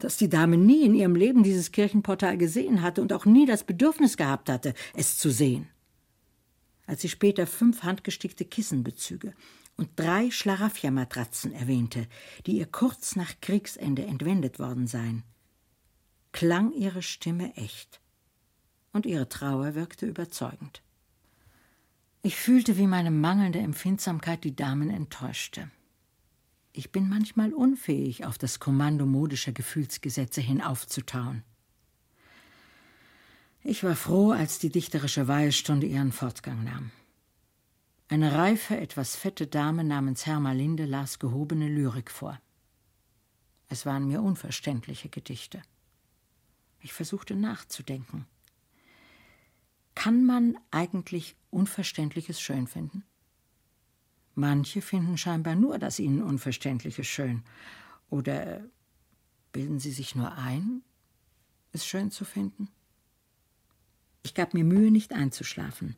[0.00, 3.62] dass die Dame nie in ihrem Leben dieses Kirchenportal gesehen hatte und auch nie das
[3.62, 5.68] Bedürfnis gehabt hatte, es zu sehen.
[6.86, 9.34] Als sie später fünf handgestickte Kissenbezüge
[9.78, 12.06] und drei Schlaraffia-Matratzen erwähnte,
[12.46, 15.22] die ihr kurz nach Kriegsende entwendet worden seien,
[16.32, 18.00] klang ihre Stimme echt,
[18.92, 20.82] und ihre Trauer wirkte überzeugend.
[22.22, 25.70] Ich fühlte, wie meine mangelnde Empfindsamkeit die Damen enttäuschte.
[26.72, 31.44] Ich bin manchmal unfähig, auf das Kommando modischer Gefühlsgesetze hinaufzutauen.
[33.62, 36.90] Ich war froh, als die dichterische Weihestunde ihren Fortgang nahm.
[38.10, 42.40] Eine reife, etwas fette Dame namens Hermalinde las gehobene Lyrik vor.
[43.68, 45.60] Es waren mir unverständliche Gedichte.
[46.80, 48.26] Ich versuchte nachzudenken.
[49.94, 53.04] Kann man eigentlich Unverständliches schön finden?
[54.34, 57.42] Manche finden scheinbar nur das ihnen Unverständliche schön.
[58.08, 58.64] Oder
[59.52, 60.82] bilden sie sich nur ein,
[61.72, 62.68] es schön zu finden?
[64.22, 65.96] Ich gab mir Mühe, nicht einzuschlafen.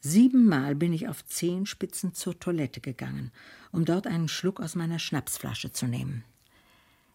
[0.00, 3.32] Siebenmal bin ich auf Zehenspitzen zur Toilette gegangen,
[3.72, 6.24] um dort einen Schluck aus meiner Schnapsflasche zu nehmen.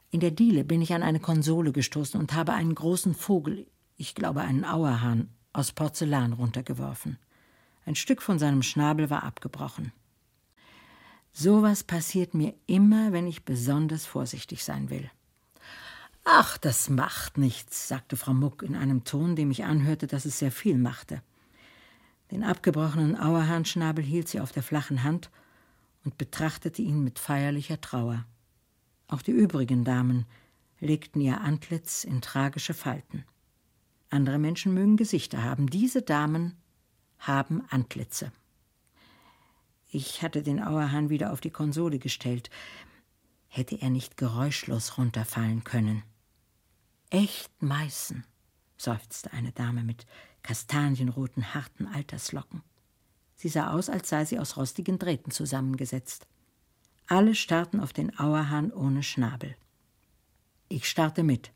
[0.10, 3.66] In der Diele bin ich an eine Konsole gestoßen und habe einen großen Vogel,
[3.96, 7.18] ich glaube einen Auerhahn, aus Porzellan runtergeworfen.
[7.86, 9.94] Ein Stück von seinem Schnabel war abgebrochen.
[11.34, 15.10] Sowas passiert mir immer, wenn ich besonders vorsichtig sein will.
[16.24, 20.40] Ach, das macht nichts, sagte Frau Muck in einem Ton, dem ich anhörte, dass es
[20.40, 21.22] sehr viel machte.
[22.32, 25.30] Den abgebrochenen Auerhahnschnabel hielt sie auf der flachen Hand
[26.06, 28.26] und betrachtete ihn mit feierlicher Trauer.
[29.08, 30.26] Auch die übrigen Damen
[30.80, 33.26] legten ihr Antlitz in tragische Falten.
[34.10, 36.56] Andere Menschen mögen Gesichter haben, diese Damen
[37.20, 38.32] haben Antlitze.
[39.90, 42.50] Ich hatte den Auerhahn wieder auf die Konsole gestellt.
[43.48, 46.04] Hätte er nicht geräuschlos runterfallen können.
[47.10, 48.24] Echt Meißen,
[48.82, 50.06] seufzte eine Dame mit
[50.44, 52.64] kastanienroten, harten Alterslocken.
[53.36, 56.28] Sie sah aus, als sei sie aus rostigen Drähten zusammengesetzt.
[57.08, 59.56] Alle starrten auf den Auerhahn ohne Schnabel.
[60.70, 61.52] Ich starrte mit.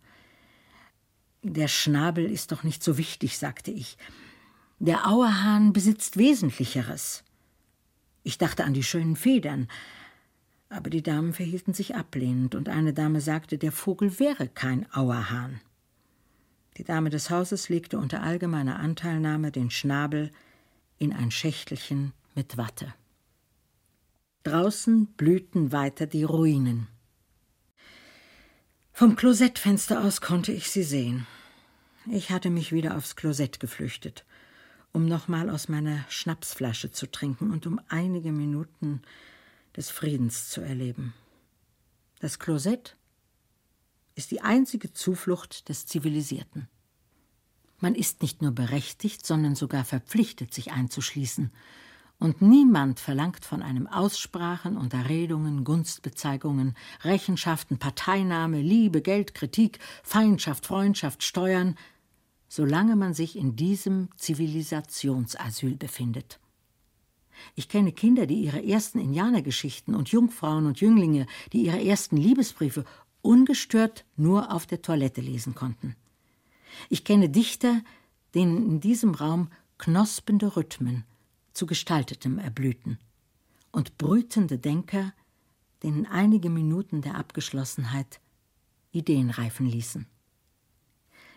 [1.44, 3.98] Der Schnabel ist doch nicht so wichtig, sagte ich.
[4.80, 7.24] Der Auerhahn besitzt Wesentlicheres.
[8.24, 9.68] Ich dachte an die schönen Federn,
[10.70, 15.62] aber die Damen verhielten sich ablehnend, und eine Dame sagte, der Vogel wäre kein Auerhahn.
[16.78, 20.32] Die Dame des Hauses legte unter allgemeiner Anteilnahme den Schnabel
[20.98, 22.94] in ein Schächtelchen mit Watte.
[24.44, 26.88] Draußen blühten weiter die Ruinen.
[28.92, 31.26] Vom Klosettfenster aus konnte ich sie sehen.
[32.08, 34.26] Ich hatte mich wieder aufs Klosett geflüchtet,
[34.94, 39.02] um nochmal aus meiner Schnapsflasche zu trinken und um einige Minuten
[39.76, 41.14] des Friedens zu erleben.
[42.20, 42.96] Das Klosett
[44.16, 46.68] ist die einzige Zuflucht des Zivilisierten.
[47.80, 51.52] Man ist nicht nur berechtigt, sondern sogar verpflichtet, sich einzuschließen.
[52.18, 61.24] Und niemand verlangt von einem Aussprachen, Unterredungen, Gunstbezeigungen, Rechenschaften, Parteinahme, Liebe, Geld, Kritik, Feindschaft, Freundschaft,
[61.24, 61.76] Steuern,
[62.48, 66.40] solange man sich in diesem Zivilisationsasyl befindet.
[67.56, 72.86] Ich kenne Kinder, die ihre ersten Indianergeschichten und Jungfrauen und Jünglinge, die ihre ersten Liebesbriefe
[73.26, 75.96] ungestört nur auf der Toilette lesen konnten.
[76.90, 77.82] Ich kenne Dichter,
[78.36, 81.04] denen in diesem Raum knospende Rhythmen
[81.54, 83.00] zu Gestaltetem erblühten
[83.72, 85.14] und brütende Denker,
[85.84, 88.20] denen einige Minuten der Abgeschlossenheit
[88.92, 90.06] Ideen reifen ließen.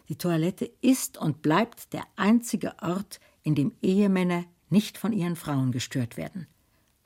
[0.09, 5.73] Die Toilette ist und bleibt der einzige Ort, in dem Ehemänner nicht von ihren Frauen
[5.73, 6.47] gestört werden.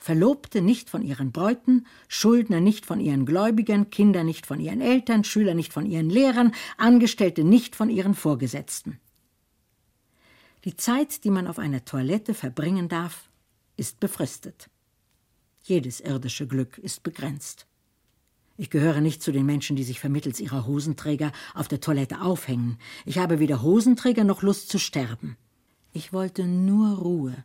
[0.03, 5.23] Verlobte nicht von ihren Bräuten, Schuldner nicht von ihren Gläubigern, Kinder nicht von ihren Eltern,
[5.23, 8.99] Schüler nicht von ihren Lehrern, Angestellte nicht von ihren Vorgesetzten.
[10.65, 13.31] Die Zeit, die man auf einer Toilette verbringen darf,
[13.77, 14.69] ist befristet.
[15.63, 17.69] Jedes irdische Glück ist begrenzt.
[18.57, 22.77] Ich gehöre nicht zu den Menschen, die sich vermittels ihrer Hosenträger auf der Toilette aufhängen.
[23.05, 25.37] Ich habe weder Hosenträger noch Lust zu sterben.
[25.93, 27.45] Ich wollte nur Ruhe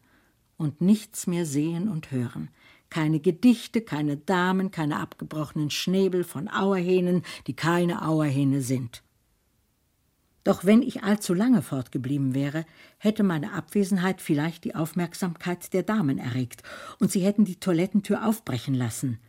[0.57, 2.49] und nichts mehr sehen und hören.
[2.89, 9.03] Keine Gedichte, keine Damen, keine abgebrochenen Schnäbel von Auerhähnen, die keine Auerhähne sind.
[10.43, 12.65] Doch wenn ich allzu lange fortgeblieben wäre,
[12.99, 16.63] hätte meine Abwesenheit vielleicht die Aufmerksamkeit der Damen erregt,
[16.99, 19.19] und sie hätten die Toilettentür aufbrechen lassen.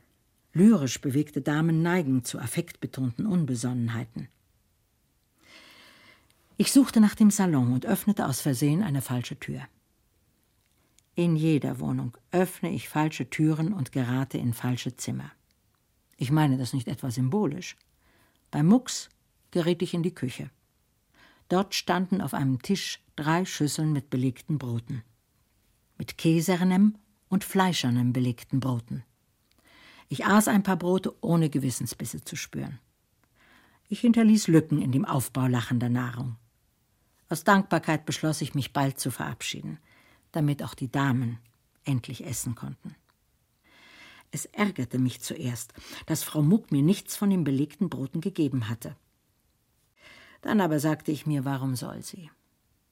[0.53, 4.29] Lyrisch bewegte Damen neigen zu affektbetonten Unbesonnenheiten.
[6.57, 9.63] Ich suchte nach dem Salon und öffnete aus Versehen eine falsche Tür.
[11.19, 15.33] In jeder Wohnung öffne ich falsche Türen und gerate in falsche Zimmer.
[16.17, 17.77] Ich meine das nicht etwa symbolisch.
[18.53, 19.09] Bei Mucks
[19.51, 20.49] geriet ich in die Küche.
[21.49, 25.03] Dort standen auf einem Tisch drei Schüsseln mit belegten Broten.
[25.97, 26.95] Mit käsernem
[27.29, 29.03] und fleischernem belegten Broten.
[30.09, 32.79] Ich aß ein paar Brote, ohne Gewissensbisse zu spüren.
[33.89, 36.37] Ich hinterließ Lücken in dem Aufbau lachender Nahrung.
[37.29, 39.81] Aus Dankbarkeit beschloss ich, mich bald zu verabschieden,
[40.39, 41.39] damit auch die Damen
[41.85, 42.95] endlich essen konnten.
[44.31, 45.75] Es ärgerte mich zuerst,
[46.07, 48.95] dass Frau Muck mir nichts von den belegten Broten gegeben hatte.
[50.41, 52.31] Dann aber sagte ich mir, warum soll sie?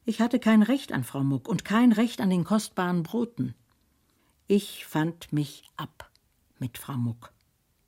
[0.05, 3.55] Ich hatte kein Recht an Frau Muck und kein Recht an den kostbaren Broten.
[4.49, 6.11] Ich fand mich ab
[6.59, 7.32] mit Frau Muck.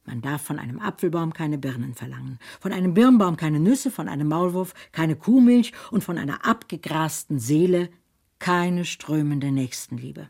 [0.04, 4.28] Man darf von einem Apfelbaum keine Birnen verlangen, von einem Birnbaum keine Nüsse, von einem
[4.28, 7.90] Maulwurf keine Kuhmilch und von einer abgegrasten Seele
[8.38, 10.28] keine strömende Nächstenliebe.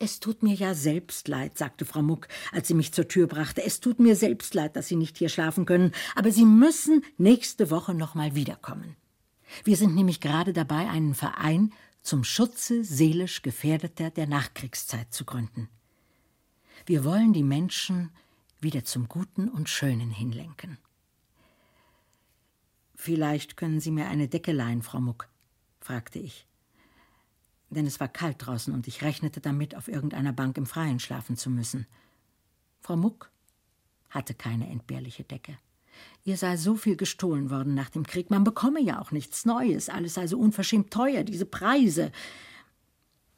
[0.00, 3.64] Es tut mir ja selbst leid, sagte Frau Muck, als sie mich zur Tür brachte.
[3.64, 7.70] Es tut mir selbst leid, dass Sie nicht hier schlafen können, aber Sie müssen nächste
[7.70, 8.96] Woche noch mal wiederkommen.
[9.64, 11.72] Wir sind nämlich gerade dabei, einen Verein
[12.02, 15.68] zum Schutze seelisch Gefährdeter der Nachkriegszeit zu gründen.
[16.86, 18.10] Wir wollen die Menschen
[18.60, 20.78] wieder zum Guten und Schönen hinlenken.
[22.94, 25.28] Vielleicht können Sie mir eine Decke leihen, Frau Muck,
[25.80, 26.47] fragte ich
[27.70, 31.36] denn es war kalt draußen und ich rechnete damit, auf irgendeiner Bank im Freien schlafen
[31.36, 31.86] zu müssen.
[32.80, 33.30] Frau Muck
[34.10, 35.58] hatte keine entbehrliche Decke.
[36.24, 39.88] Ihr sei so viel gestohlen worden nach dem Krieg, man bekomme ja auch nichts Neues,
[39.88, 42.12] alles sei so unverschämt teuer, diese Preise.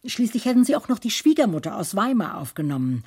[0.05, 3.05] Schließlich hätten sie auch noch die Schwiegermutter aus Weimar aufgenommen.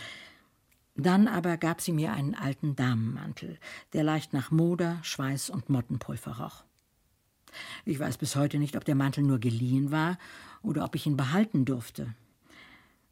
[0.96, 3.58] Dann aber gab sie mir einen alten Damenmantel,
[3.94, 6.64] der leicht nach Moder, Schweiß und Mottenpulver roch.
[7.86, 10.18] Ich weiß bis heute nicht, ob der Mantel nur geliehen war
[10.62, 12.14] oder ob ich ihn behalten durfte.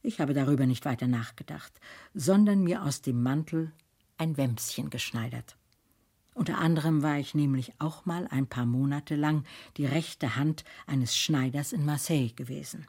[0.04, 1.74] Ich habe darüber nicht weiter nachgedacht,
[2.14, 3.72] sondern mir aus dem Mantel
[4.18, 5.58] ein Wämschen geschneidert.
[6.34, 9.44] Unter anderem war ich nämlich auch mal ein paar Monate lang
[9.78, 12.88] die rechte Hand eines Schneiders in Marseille gewesen.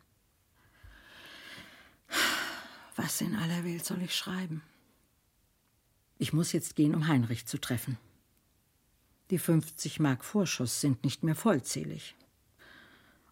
[2.96, 4.62] Was in aller Welt soll ich schreiben?
[6.18, 7.98] Ich muss jetzt gehen, um Heinrich zu treffen.
[9.32, 12.14] Die 50 Mark Vorschuss sind nicht mehr vollzählig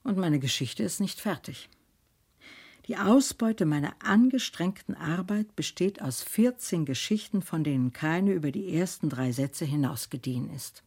[0.02, 1.68] und meine Geschichte ist nicht fertig.
[2.86, 9.10] Die Ausbeute meiner angestrengten Arbeit besteht aus 14 Geschichten, von denen keine über die ersten
[9.10, 10.82] drei Sätze hinausgediehen ist.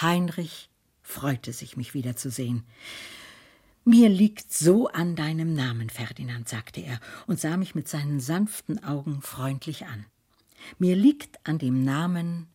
[0.00, 0.70] Heinrich
[1.02, 2.64] freute sich, mich wiederzusehen.
[3.84, 6.98] Mir liegt so an deinem Namen, Ferdinand, sagte er
[7.28, 10.04] und sah mich mit seinen sanften Augen freundlich an.
[10.80, 12.49] Mir liegt an dem Namen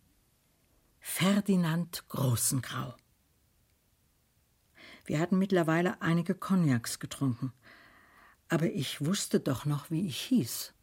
[1.07, 2.93] Ferdinand Großengrau.
[5.05, 7.53] Wir hatten mittlerweile einige Cognacs getrunken,
[8.49, 10.73] aber ich wusste doch noch, wie ich hieß.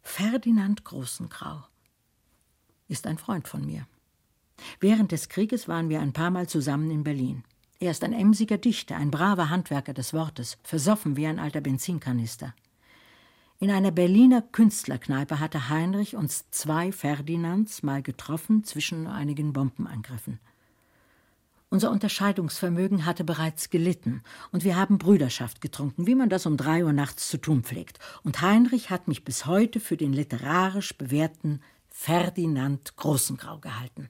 [0.00, 1.64] Ferdinand Großengrau
[2.88, 3.86] ist ein Freund von mir.
[4.80, 7.44] Während des Krieges waren wir ein paar Mal zusammen in Berlin.
[7.78, 12.52] Er ist ein emsiger Dichter, ein braver Handwerker des Wortes, versoffen wie ein alter Benzinkanister.
[13.60, 20.38] In einer Berliner Künstlerkneipe hatte Heinrich uns zwei Ferdinands mal getroffen zwischen einigen Bombenangriffen.
[21.68, 26.84] Unser Unterscheidungsvermögen hatte bereits gelitten, und wir haben Brüderschaft getrunken, wie man das um drei
[26.84, 27.98] Uhr nachts zu tun pflegt.
[28.22, 34.08] Und Heinrich hat mich bis heute für den literarisch bewährten Ferdinand Großengrau gehalten.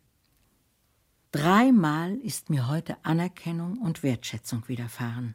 [1.33, 5.35] Dreimal ist mir heute Anerkennung und Wertschätzung widerfahren.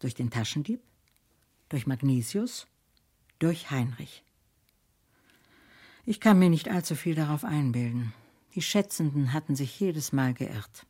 [0.00, 0.82] Durch den Taschendieb,
[1.68, 2.66] durch Magnesius
[3.44, 4.24] durch Heinrich.
[6.06, 8.14] Ich kann mir nicht allzu viel darauf einbilden.
[8.54, 10.86] Die Schätzenden hatten sich jedes Mal geirrt.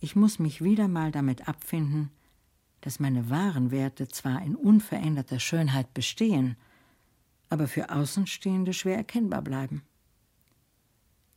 [0.00, 2.10] Ich muss mich wieder mal damit abfinden,
[2.80, 6.56] dass meine wahren Werte zwar in unveränderter Schönheit bestehen,
[7.50, 9.82] aber für Außenstehende schwer erkennbar bleiben.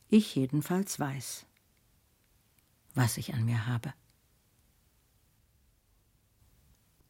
[0.08, 1.44] Ich jedenfalls weiß,
[2.94, 3.92] was ich an mir habe.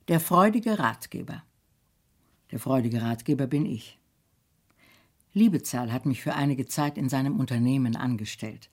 [0.08, 1.44] Der freudige Ratgeber
[2.54, 3.98] der freudige Ratgeber bin ich.
[5.32, 8.70] Liebezahl hat mich für einige Zeit in seinem Unternehmen angestellt.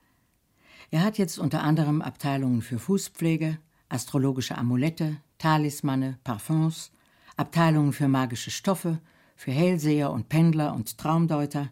[0.92, 3.58] Er hat jetzt unter anderem Abteilungen für Fußpflege,
[3.90, 6.92] astrologische Amulette, Talismane, Parfums,
[7.38, 9.00] Abteilungen für magische Stoffe,
[9.36, 11.72] für Hellseher und Pendler und Traumdeuter,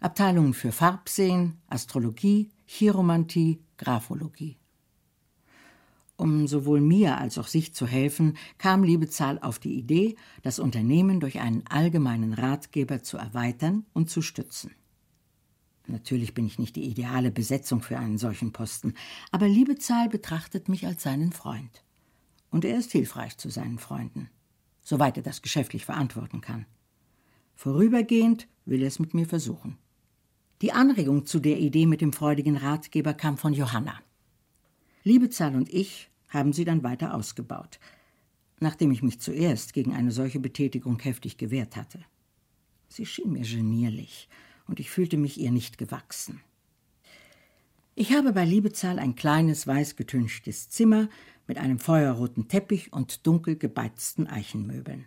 [0.00, 4.59] Abteilungen für Farbsehen, Astrologie, Chiromantie, Graphologie.
[6.20, 11.18] Um sowohl mir als auch sich zu helfen, kam Liebezahl auf die Idee, das Unternehmen
[11.18, 14.72] durch einen allgemeinen Ratgeber zu erweitern und zu stützen.
[15.86, 18.92] Natürlich bin ich nicht die ideale Besetzung für einen solchen Posten,
[19.30, 21.84] aber Liebezahl betrachtet mich als seinen Freund.
[22.50, 24.28] Und er ist hilfreich zu seinen Freunden,
[24.82, 26.66] soweit er das geschäftlich verantworten kann.
[27.54, 29.78] Vorübergehend will er es mit mir versuchen.
[30.60, 33.98] Die Anregung zu der Idee mit dem freudigen Ratgeber kam von Johanna.
[35.02, 37.78] Liebezahl und ich haben sie dann weiter ausgebaut,
[38.58, 42.00] nachdem ich mich zuerst gegen eine solche Betätigung heftig gewehrt hatte.
[42.88, 44.28] Sie schien mir genierlich,
[44.66, 46.40] und ich fühlte mich ihr nicht gewachsen.
[47.94, 51.08] Ich habe bei Liebezahl ein kleines, weiß getünchtes Zimmer
[51.46, 55.06] mit einem feuerroten Teppich und dunkel gebeizten Eichenmöbeln.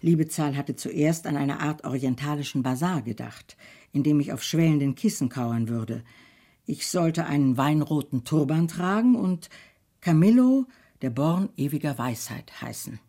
[0.00, 3.56] Liebezahl hatte zuerst an eine Art orientalischen Basar gedacht,
[3.92, 6.04] in dem ich auf schwellenden Kissen kauern würde.
[6.64, 9.50] Ich sollte einen weinroten Turban tragen und
[10.04, 10.66] Camillo,
[11.00, 13.00] der Born ewiger Weisheit heißen.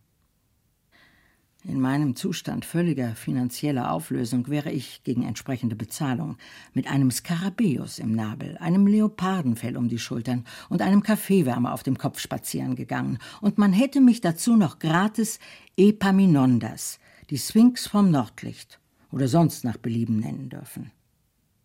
[1.65, 6.37] In meinem Zustand völliger finanzieller Auflösung wäre ich gegen entsprechende Bezahlung
[6.73, 11.97] mit einem Skarabäus im Nabel, einem Leopardenfell um die Schultern und einem Kaffeewärmer auf dem
[11.97, 15.39] Kopf spazieren gegangen, und man hätte mich dazu noch gratis
[15.75, 18.79] Epaminondas, die Sphinx vom Nordlicht,
[19.11, 20.91] oder sonst nach Belieben nennen dürfen.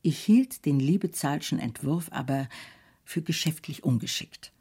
[0.02, 2.48] Ich hielt den Liebezahlschen Entwurf aber
[3.04, 4.52] für geschäftlich ungeschickt.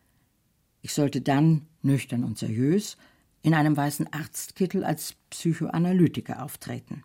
[0.81, 2.97] Ich sollte dann, nüchtern und seriös,
[3.41, 7.03] in einem weißen Arztkittel als Psychoanalytiker auftreten.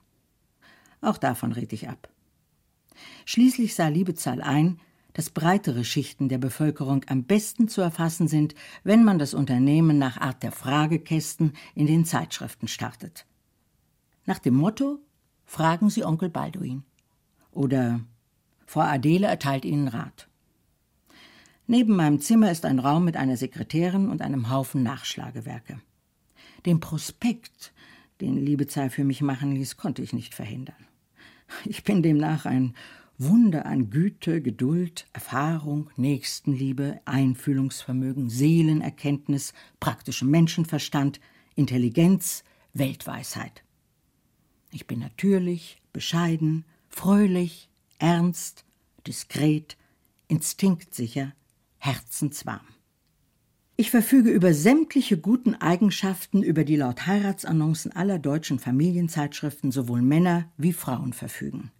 [1.01, 2.09] Auch davon red ich ab.
[3.25, 4.81] Schließlich sah Liebezahl ein,
[5.13, 10.17] dass breitere Schichten der Bevölkerung am besten zu erfassen sind, wenn man das Unternehmen nach
[10.17, 13.27] Art der Fragekästen in den Zeitschriften startet.
[14.27, 14.99] Nach dem Motto
[15.47, 16.85] Fragen Sie Onkel Balduin
[17.53, 18.01] oder
[18.67, 20.29] Frau Adele erteilt Ihnen Rat.
[21.67, 25.81] Neben meinem Zimmer ist ein Raum mit einer Sekretärin und einem Haufen Nachschlagewerke.
[26.67, 27.73] Den Prospekt,
[28.21, 30.87] den Liebezahl für mich machen ließ, konnte ich nicht verhindern.
[31.65, 32.75] Ich bin demnach ein
[33.17, 41.21] Wunder an Güte, Geduld, Erfahrung, Nächstenliebe, Einfühlungsvermögen, Seelenerkenntnis, praktischem Menschenverstand,
[41.55, 43.63] Intelligenz, Weltweisheit.
[44.73, 48.65] Ich bin natürlich, bescheiden, fröhlich, ernst,
[49.07, 49.77] diskret,
[50.27, 51.33] instinktsicher,
[51.85, 52.67] herzenswarm.
[53.77, 60.51] Ich verfüge über sämtliche guten Eigenschaften, über die laut Heiratsannoncen aller deutschen Familienzeitschriften sowohl Männer
[60.57, 61.73] wie Frauen verfügen.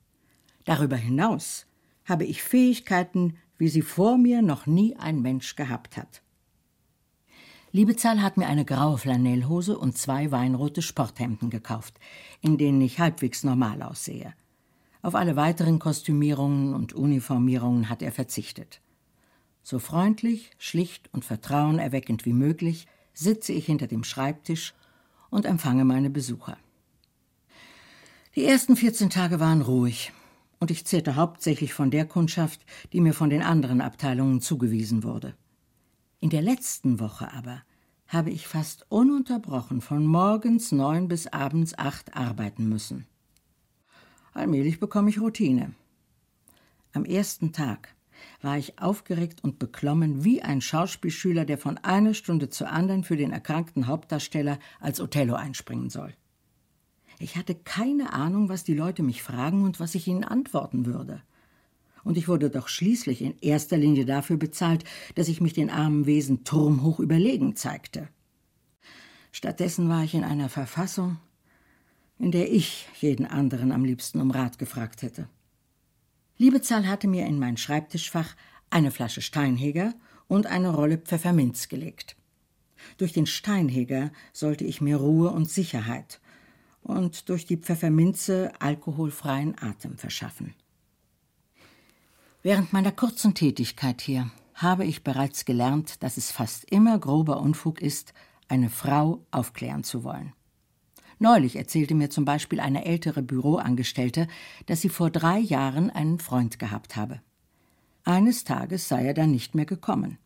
[0.65, 1.67] Darüber hinaus
[2.05, 6.21] habe ich Fähigkeiten, wie sie vor mir noch nie ein Mensch gehabt hat.
[7.73, 11.99] Liebezahl hat mir eine graue Flanellhose und zwei weinrote Sporthemden gekauft,
[12.43, 14.35] in denen ich halbwegs normal aussehe.
[15.01, 18.81] Auf alle weiteren Kostümierungen und Uniformierungen hat er verzichtet.
[19.67, 24.75] So freundlich, schlicht und vertrauenerweckend wie möglich sitze ich hinter dem Schreibtisch
[25.31, 26.59] und empfange meine Besucher.
[28.37, 30.13] Die ersten 14 Tage waren ruhig
[30.61, 32.61] und ich zehrte hauptsächlich von der Kundschaft,
[32.93, 35.35] die mir von den anderen Abteilungen zugewiesen wurde.
[36.21, 37.63] In der letzten Woche aber
[38.07, 43.07] habe ich fast ununterbrochen von morgens neun bis abends acht arbeiten müssen.
[44.35, 45.75] Allmählich bekomme ich Routine.
[46.93, 47.94] Am ersten Tag
[48.43, 53.17] war ich aufgeregt und beklommen wie ein Schauspielschüler, der von einer Stunde zur anderen für
[53.17, 56.15] den erkrankten Hauptdarsteller als Othello einspringen soll.
[57.19, 61.23] Ich hatte keine Ahnung, was die Leute mich fragen und was ich ihnen antworten würde.
[62.03, 66.07] Und ich wurde doch schließlich in erster Linie dafür bezahlt, dass ich mich den armen
[66.07, 68.09] Wesen turmhoch überlegen zeigte.
[69.33, 71.17] Stattdessen war ich in einer Verfassung,
[72.19, 75.29] in der ich jeden anderen am liebsten um Rat gefragt hätte.
[76.37, 78.35] Liebezahl hatte mir in mein Schreibtischfach
[78.71, 79.95] eine Flasche Steinheger
[80.27, 82.17] und eine Rolle Pfefferminz gelegt.
[82.99, 86.21] Durch den Steinheger sollte ich mir Ruhe und Sicherheit
[86.83, 90.55] und durch die Pfefferminze alkoholfreien Atem verschaffen.
[92.43, 97.81] Während meiner kurzen Tätigkeit hier habe ich bereits gelernt, dass es fast immer grober Unfug
[97.81, 98.13] ist,
[98.49, 100.35] eine Frau aufklären zu wollen.
[101.25, 104.29] Neulich erzählte mir zum Beispiel eine ältere Büroangestellte,
[104.67, 107.23] dass sie vor drei Jahren einen Freund gehabt habe.
[108.05, 110.19] Eines Tages sei er dann nicht mehr gekommen.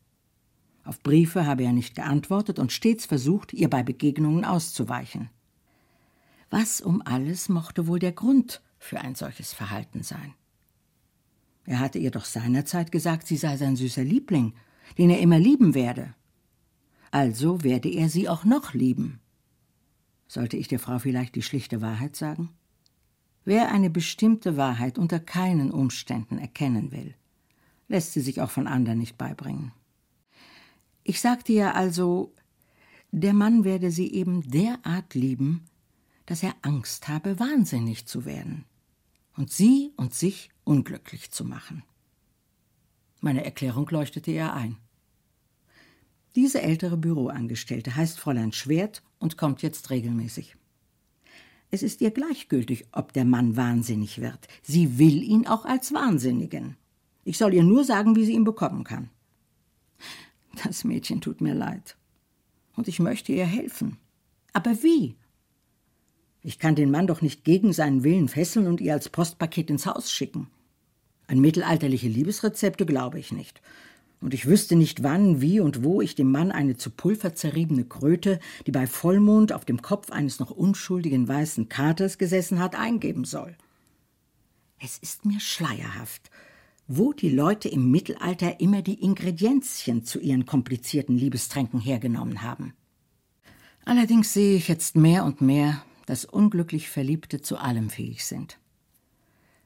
[0.83, 5.29] Auf Briefe habe er nicht geantwortet und stets versucht, ihr bei Begegnungen auszuweichen.
[6.49, 10.33] Was um alles mochte wohl der Grund für ein solches Verhalten sein?
[11.65, 14.51] Er hatte ihr doch seinerzeit gesagt, sie sei sein süßer Liebling,
[14.97, 16.13] den er immer lieben werde.
[17.09, 19.21] Also werde er sie auch noch lieben.
[20.29, 22.49] Sollte ich der Frau vielleicht die schlichte Wahrheit sagen?
[23.45, 27.15] Wer eine bestimmte Wahrheit unter keinen Umständen erkennen will,
[27.87, 29.71] lässt sie sich auch von anderen nicht beibringen.
[31.03, 32.31] Ich sagte ihr also,
[33.11, 35.65] der Mann werde sie eben derart lieben,
[36.27, 38.65] dass er Angst habe, wahnsinnig zu werden
[39.35, 41.81] und sie und sich unglücklich zu machen.
[43.19, 44.77] Meine Erklärung leuchtete ihr ein.
[46.35, 50.55] Diese ältere Büroangestellte heißt Fräulein Schwert und kommt jetzt regelmäßig.
[51.71, 54.47] Es ist ihr gleichgültig, ob der Mann wahnsinnig wird.
[54.63, 56.77] Sie will ihn auch als Wahnsinnigen.
[57.23, 59.09] Ich soll ihr nur sagen, wie sie ihn bekommen kann.
[60.63, 61.95] Das Mädchen tut mir leid.
[62.75, 63.97] Und ich möchte ihr helfen.
[64.51, 65.15] Aber wie?
[66.41, 69.85] Ich kann den Mann doch nicht gegen seinen Willen fesseln und ihr als Postpaket ins
[69.85, 70.47] Haus schicken.
[71.27, 73.61] An mittelalterliche Liebesrezepte glaube ich nicht.
[74.21, 77.85] Und ich wüsste nicht, wann, wie und wo ich dem Mann eine zu Pulver zerriebene
[77.85, 83.23] Kröte, die bei Vollmond auf dem Kopf eines noch unschuldigen weißen Katers gesessen hat, eingeben
[83.23, 83.55] soll.
[84.81, 86.29] Es ist mir schleierhaft,
[86.87, 92.73] wo die Leute im Mittelalter immer die Ingredienzien zu ihren komplizierten Liebestränken hergenommen haben.
[93.85, 98.57] Allerdings sehe ich jetzt mehr und mehr, dass unglücklich Verliebte zu allem fähig sind.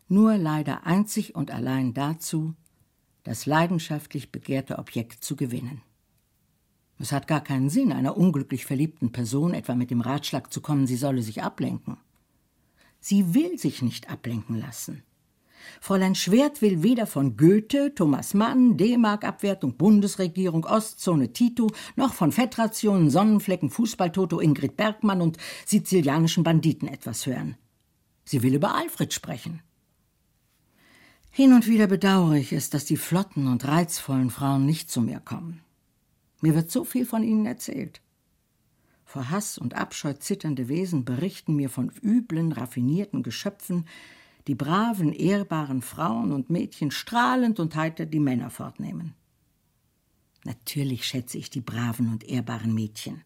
[0.09, 2.53] Nur leider einzig und allein dazu,
[3.23, 5.81] das leidenschaftlich begehrte Objekt zu gewinnen.
[6.99, 10.87] Es hat gar keinen Sinn, einer unglücklich verliebten Person etwa mit dem Ratschlag zu kommen,
[10.87, 11.97] sie solle sich ablenken.
[12.99, 15.03] Sie will sich nicht ablenken lassen.
[15.81, 23.09] Fräulein Schwert will weder von Goethe, Thomas Mann, D-Mark-Abwertung, Bundesregierung, Ostzone Tito, noch von Fettrationen,
[23.09, 27.57] Sonnenflecken, Fußballtoto Ingrid Bergmann und sizilianischen Banditen etwas hören.
[28.25, 29.61] Sie will über Alfred sprechen.
[31.35, 35.19] Hin und wieder bedauere ich es, dass die flotten und reizvollen Frauen nicht zu mir
[35.19, 35.61] kommen.
[36.41, 38.01] Mir wird so viel von ihnen erzählt.
[39.03, 43.87] Vor Hass und Abscheu zitternde Wesen berichten mir von üblen, raffinierten Geschöpfen,
[44.45, 49.15] die braven, ehrbaren Frauen und Mädchen strahlend und heiter die Männer fortnehmen.
[50.43, 53.23] Natürlich schätze ich die braven und ehrbaren Mädchen.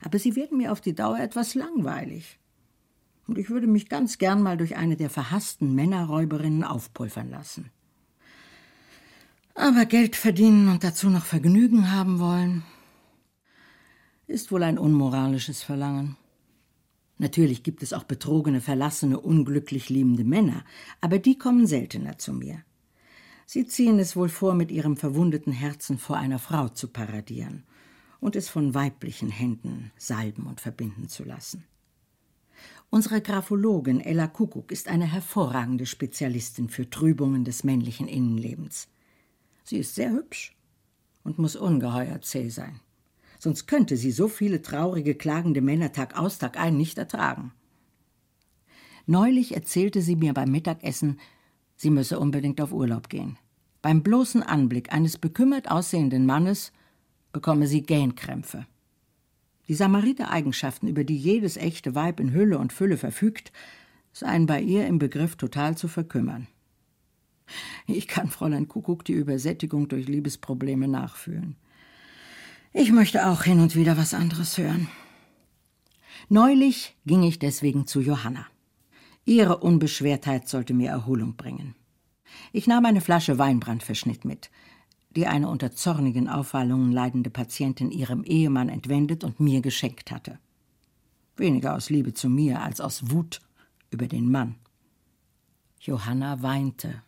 [0.00, 2.38] Aber sie werden mir auf die Dauer etwas langweilig.
[3.30, 7.70] Und ich würde mich ganz gern mal durch eine der verhassten Männerräuberinnen aufpulvern lassen.
[9.54, 12.64] Aber Geld verdienen und dazu noch Vergnügen haben wollen,
[14.26, 16.16] ist wohl ein unmoralisches Verlangen.
[17.18, 20.64] Natürlich gibt es auch betrogene, verlassene, unglücklich liebende Männer,
[21.00, 22.64] aber die kommen seltener zu mir.
[23.46, 27.62] Sie ziehen es wohl vor, mit ihrem verwundeten Herzen vor einer Frau zu paradieren
[28.18, 31.64] und es von weiblichen Händen salben und verbinden zu lassen.
[32.90, 38.88] Unsere Graphologin Ella Kuckuck ist eine hervorragende Spezialistin für Trübungen des männlichen Innenlebens.
[39.64, 40.56] Sie ist sehr hübsch
[41.22, 42.80] und muss ungeheuer zäh sein
[43.40, 47.52] sonst könnte sie so viele traurige, klagende Männer Tag aus, Tag ein nicht ertragen.
[49.06, 51.18] Neulich erzählte sie mir beim Mittagessen,
[51.74, 53.38] sie müsse unbedingt auf Urlaub gehen.
[53.82, 56.70] Beim bloßen Anblick eines bekümmert aussehenden Mannes
[57.32, 58.66] bekomme sie Gähnkrämpfe.
[59.70, 63.52] Die Samariter-Eigenschaften, über die jedes echte Weib in Hülle und Fülle verfügt,
[64.12, 66.48] seien bei ihr im Begriff total zu verkümmern.
[67.86, 71.54] Ich kann Fräulein Kuckuck die Übersättigung durch Liebesprobleme nachfühlen.
[72.72, 74.88] Ich möchte auch hin und wieder was anderes hören.
[76.28, 78.48] Neulich ging ich deswegen zu Johanna.
[79.24, 81.76] Ihre Unbeschwertheit sollte mir Erholung bringen.
[82.50, 84.50] Ich nahm eine Flasche Weinbrandverschnitt mit,
[85.16, 90.38] die eine unter zornigen Aufwallungen leidende Patientin ihrem Ehemann entwendet und mir geschenkt hatte.
[91.36, 93.40] Weniger aus Liebe zu mir als aus Wut
[93.90, 94.56] über den Mann.
[95.80, 97.02] Johanna weinte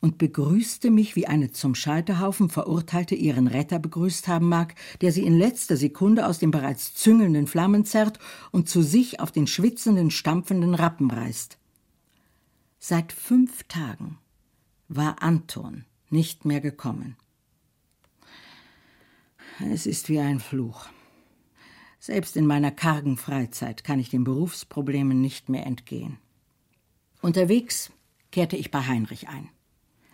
[0.00, 5.24] und begrüßte mich, wie eine zum Scheiterhaufen Verurteilte ihren Retter begrüßt haben mag, der sie
[5.24, 8.18] in letzter Sekunde aus den bereits züngelnden Flammen zerrt
[8.50, 11.58] und zu sich auf den schwitzenden, stampfenden Rappen reißt.
[12.78, 14.18] Seit fünf Tagen
[14.88, 15.84] war Anton
[16.14, 17.16] nicht mehr gekommen.
[19.72, 20.86] Es ist wie ein Fluch.
[21.98, 26.18] Selbst in meiner kargen Freizeit kann ich den Berufsproblemen nicht mehr entgehen.
[27.20, 27.90] Unterwegs
[28.30, 29.48] kehrte ich bei Heinrich ein.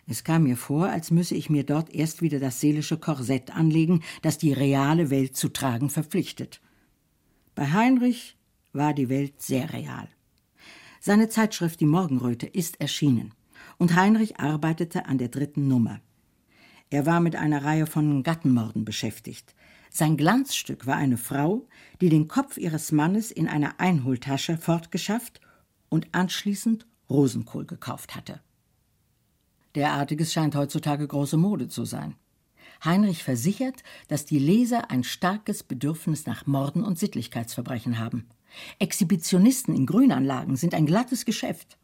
[0.06, 4.02] Es kam mir vor, als müsse ich mir dort erst wieder das seelische Korsett anlegen,
[4.22, 6.62] das die reale Welt zu tragen verpflichtet.
[7.54, 8.38] Bei Heinrich
[8.72, 10.08] war die Welt sehr real.
[11.00, 13.34] Seine Zeitschrift Die Morgenröte ist erschienen
[13.80, 16.00] und Heinrich arbeitete an der dritten Nummer.
[16.90, 19.54] Er war mit einer Reihe von Gattenmorden beschäftigt.
[19.90, 21.66] Sein Glanzstück war eine Frau,
[22.00, 25.40] die den Kopf ihres Mannes in einer Einholtasche fortgeschafft
[25.88, 28.40] und anschließend Rosenkohl gekauft hatte.
[29.74, 32.16] Derartiges scheint heutzutage große Mode zu sein.
[32.84, 38.28] Heinrich versichert, dass die Leser ein starkes Bedürfnis nach Morden und Sittlichkeitsverbrechen haben.
[38.78, 41.78] Exhibitionisten in Grünanlagen sind ein glattes Geschäft.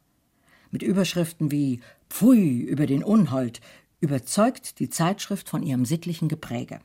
[0.70, 3.60] Mit Überschriften wie Pfui über den Unhold
[4.00, 6.80] überzeugt die Zeitschrift von ihrem sittlichen Gepräge.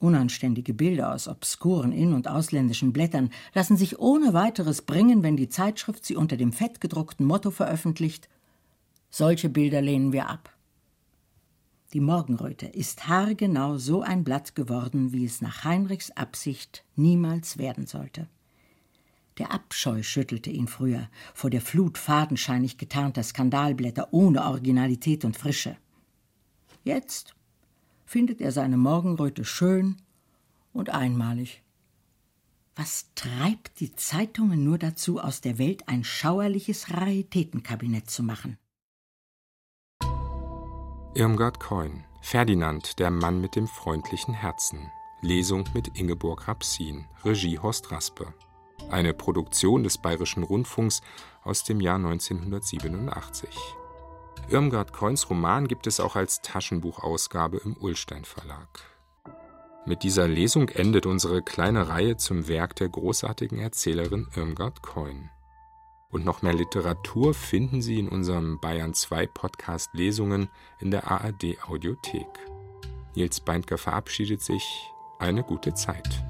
[0.00, 5.48] Unanständige Bilder aus obskuren in- und ausländischen Blättern lassen sich ohne weiteres bringen, wenn die
[5.48, 8.28] Zeitschrift sie unter dem fettgedruckten Motto veröffentlicht
[9.10, 10.54] Solche Bilder lehnen wir ab.
[11.94, 17.86] Die Morgenröte ist haargenau so ein Blatt geworden, wie es nach Heinrichs Absicht niemals werden
[17.86, 18.28] sollte.
[19.38, 25.76] Der Abscheu schüttelte ihn früher vor der Flut fadenscheinig getarnter Skandalblätter ohne Originalität und Frische.
[26.82, 27.34] Jetzt
[28.04, 29.96] findet er seine Morgenröte schön
[30.72, 31.62] und einmalig.
[32.74, 38.56] Was treibt die Zeitungen nur dazu, aus der Welt ein schauerliches Raritätenkabinett zu machen?
[41.14, 44.90] Irmgard Keun, Ferdinand, der Mann mit dem freundlichen Herzen.
[45.20, 48.32] Lesung mit Ingeborg Rapsin, Regie Horst Raspe.
[48.90, 51.02] Eine Produktion des Bayerischen Rundfunks
[51.42, 53.50] aus dem Jahr 1987.
[54.48, 58.80] Irmgard Keuns Roman gibt es auch als Taschenbuchausgabe im Ullstein Verlag.
[59.84, 65.30] Mit dieser Lesung endet unsere kleine Reihe zum Werk der großartigen Erzählerin Irmgard Keun.
[66.10, 70.48] Und noch mehr Literatur finden Sie in unserem Bayern 2 Podcast Lesungen
[70.78, 72.26] in der ARD Audiothek.
[73.14, 74.90] Nils Beindker verabschiedet sich.
[75.18, 76.24] Eine gute Zeit.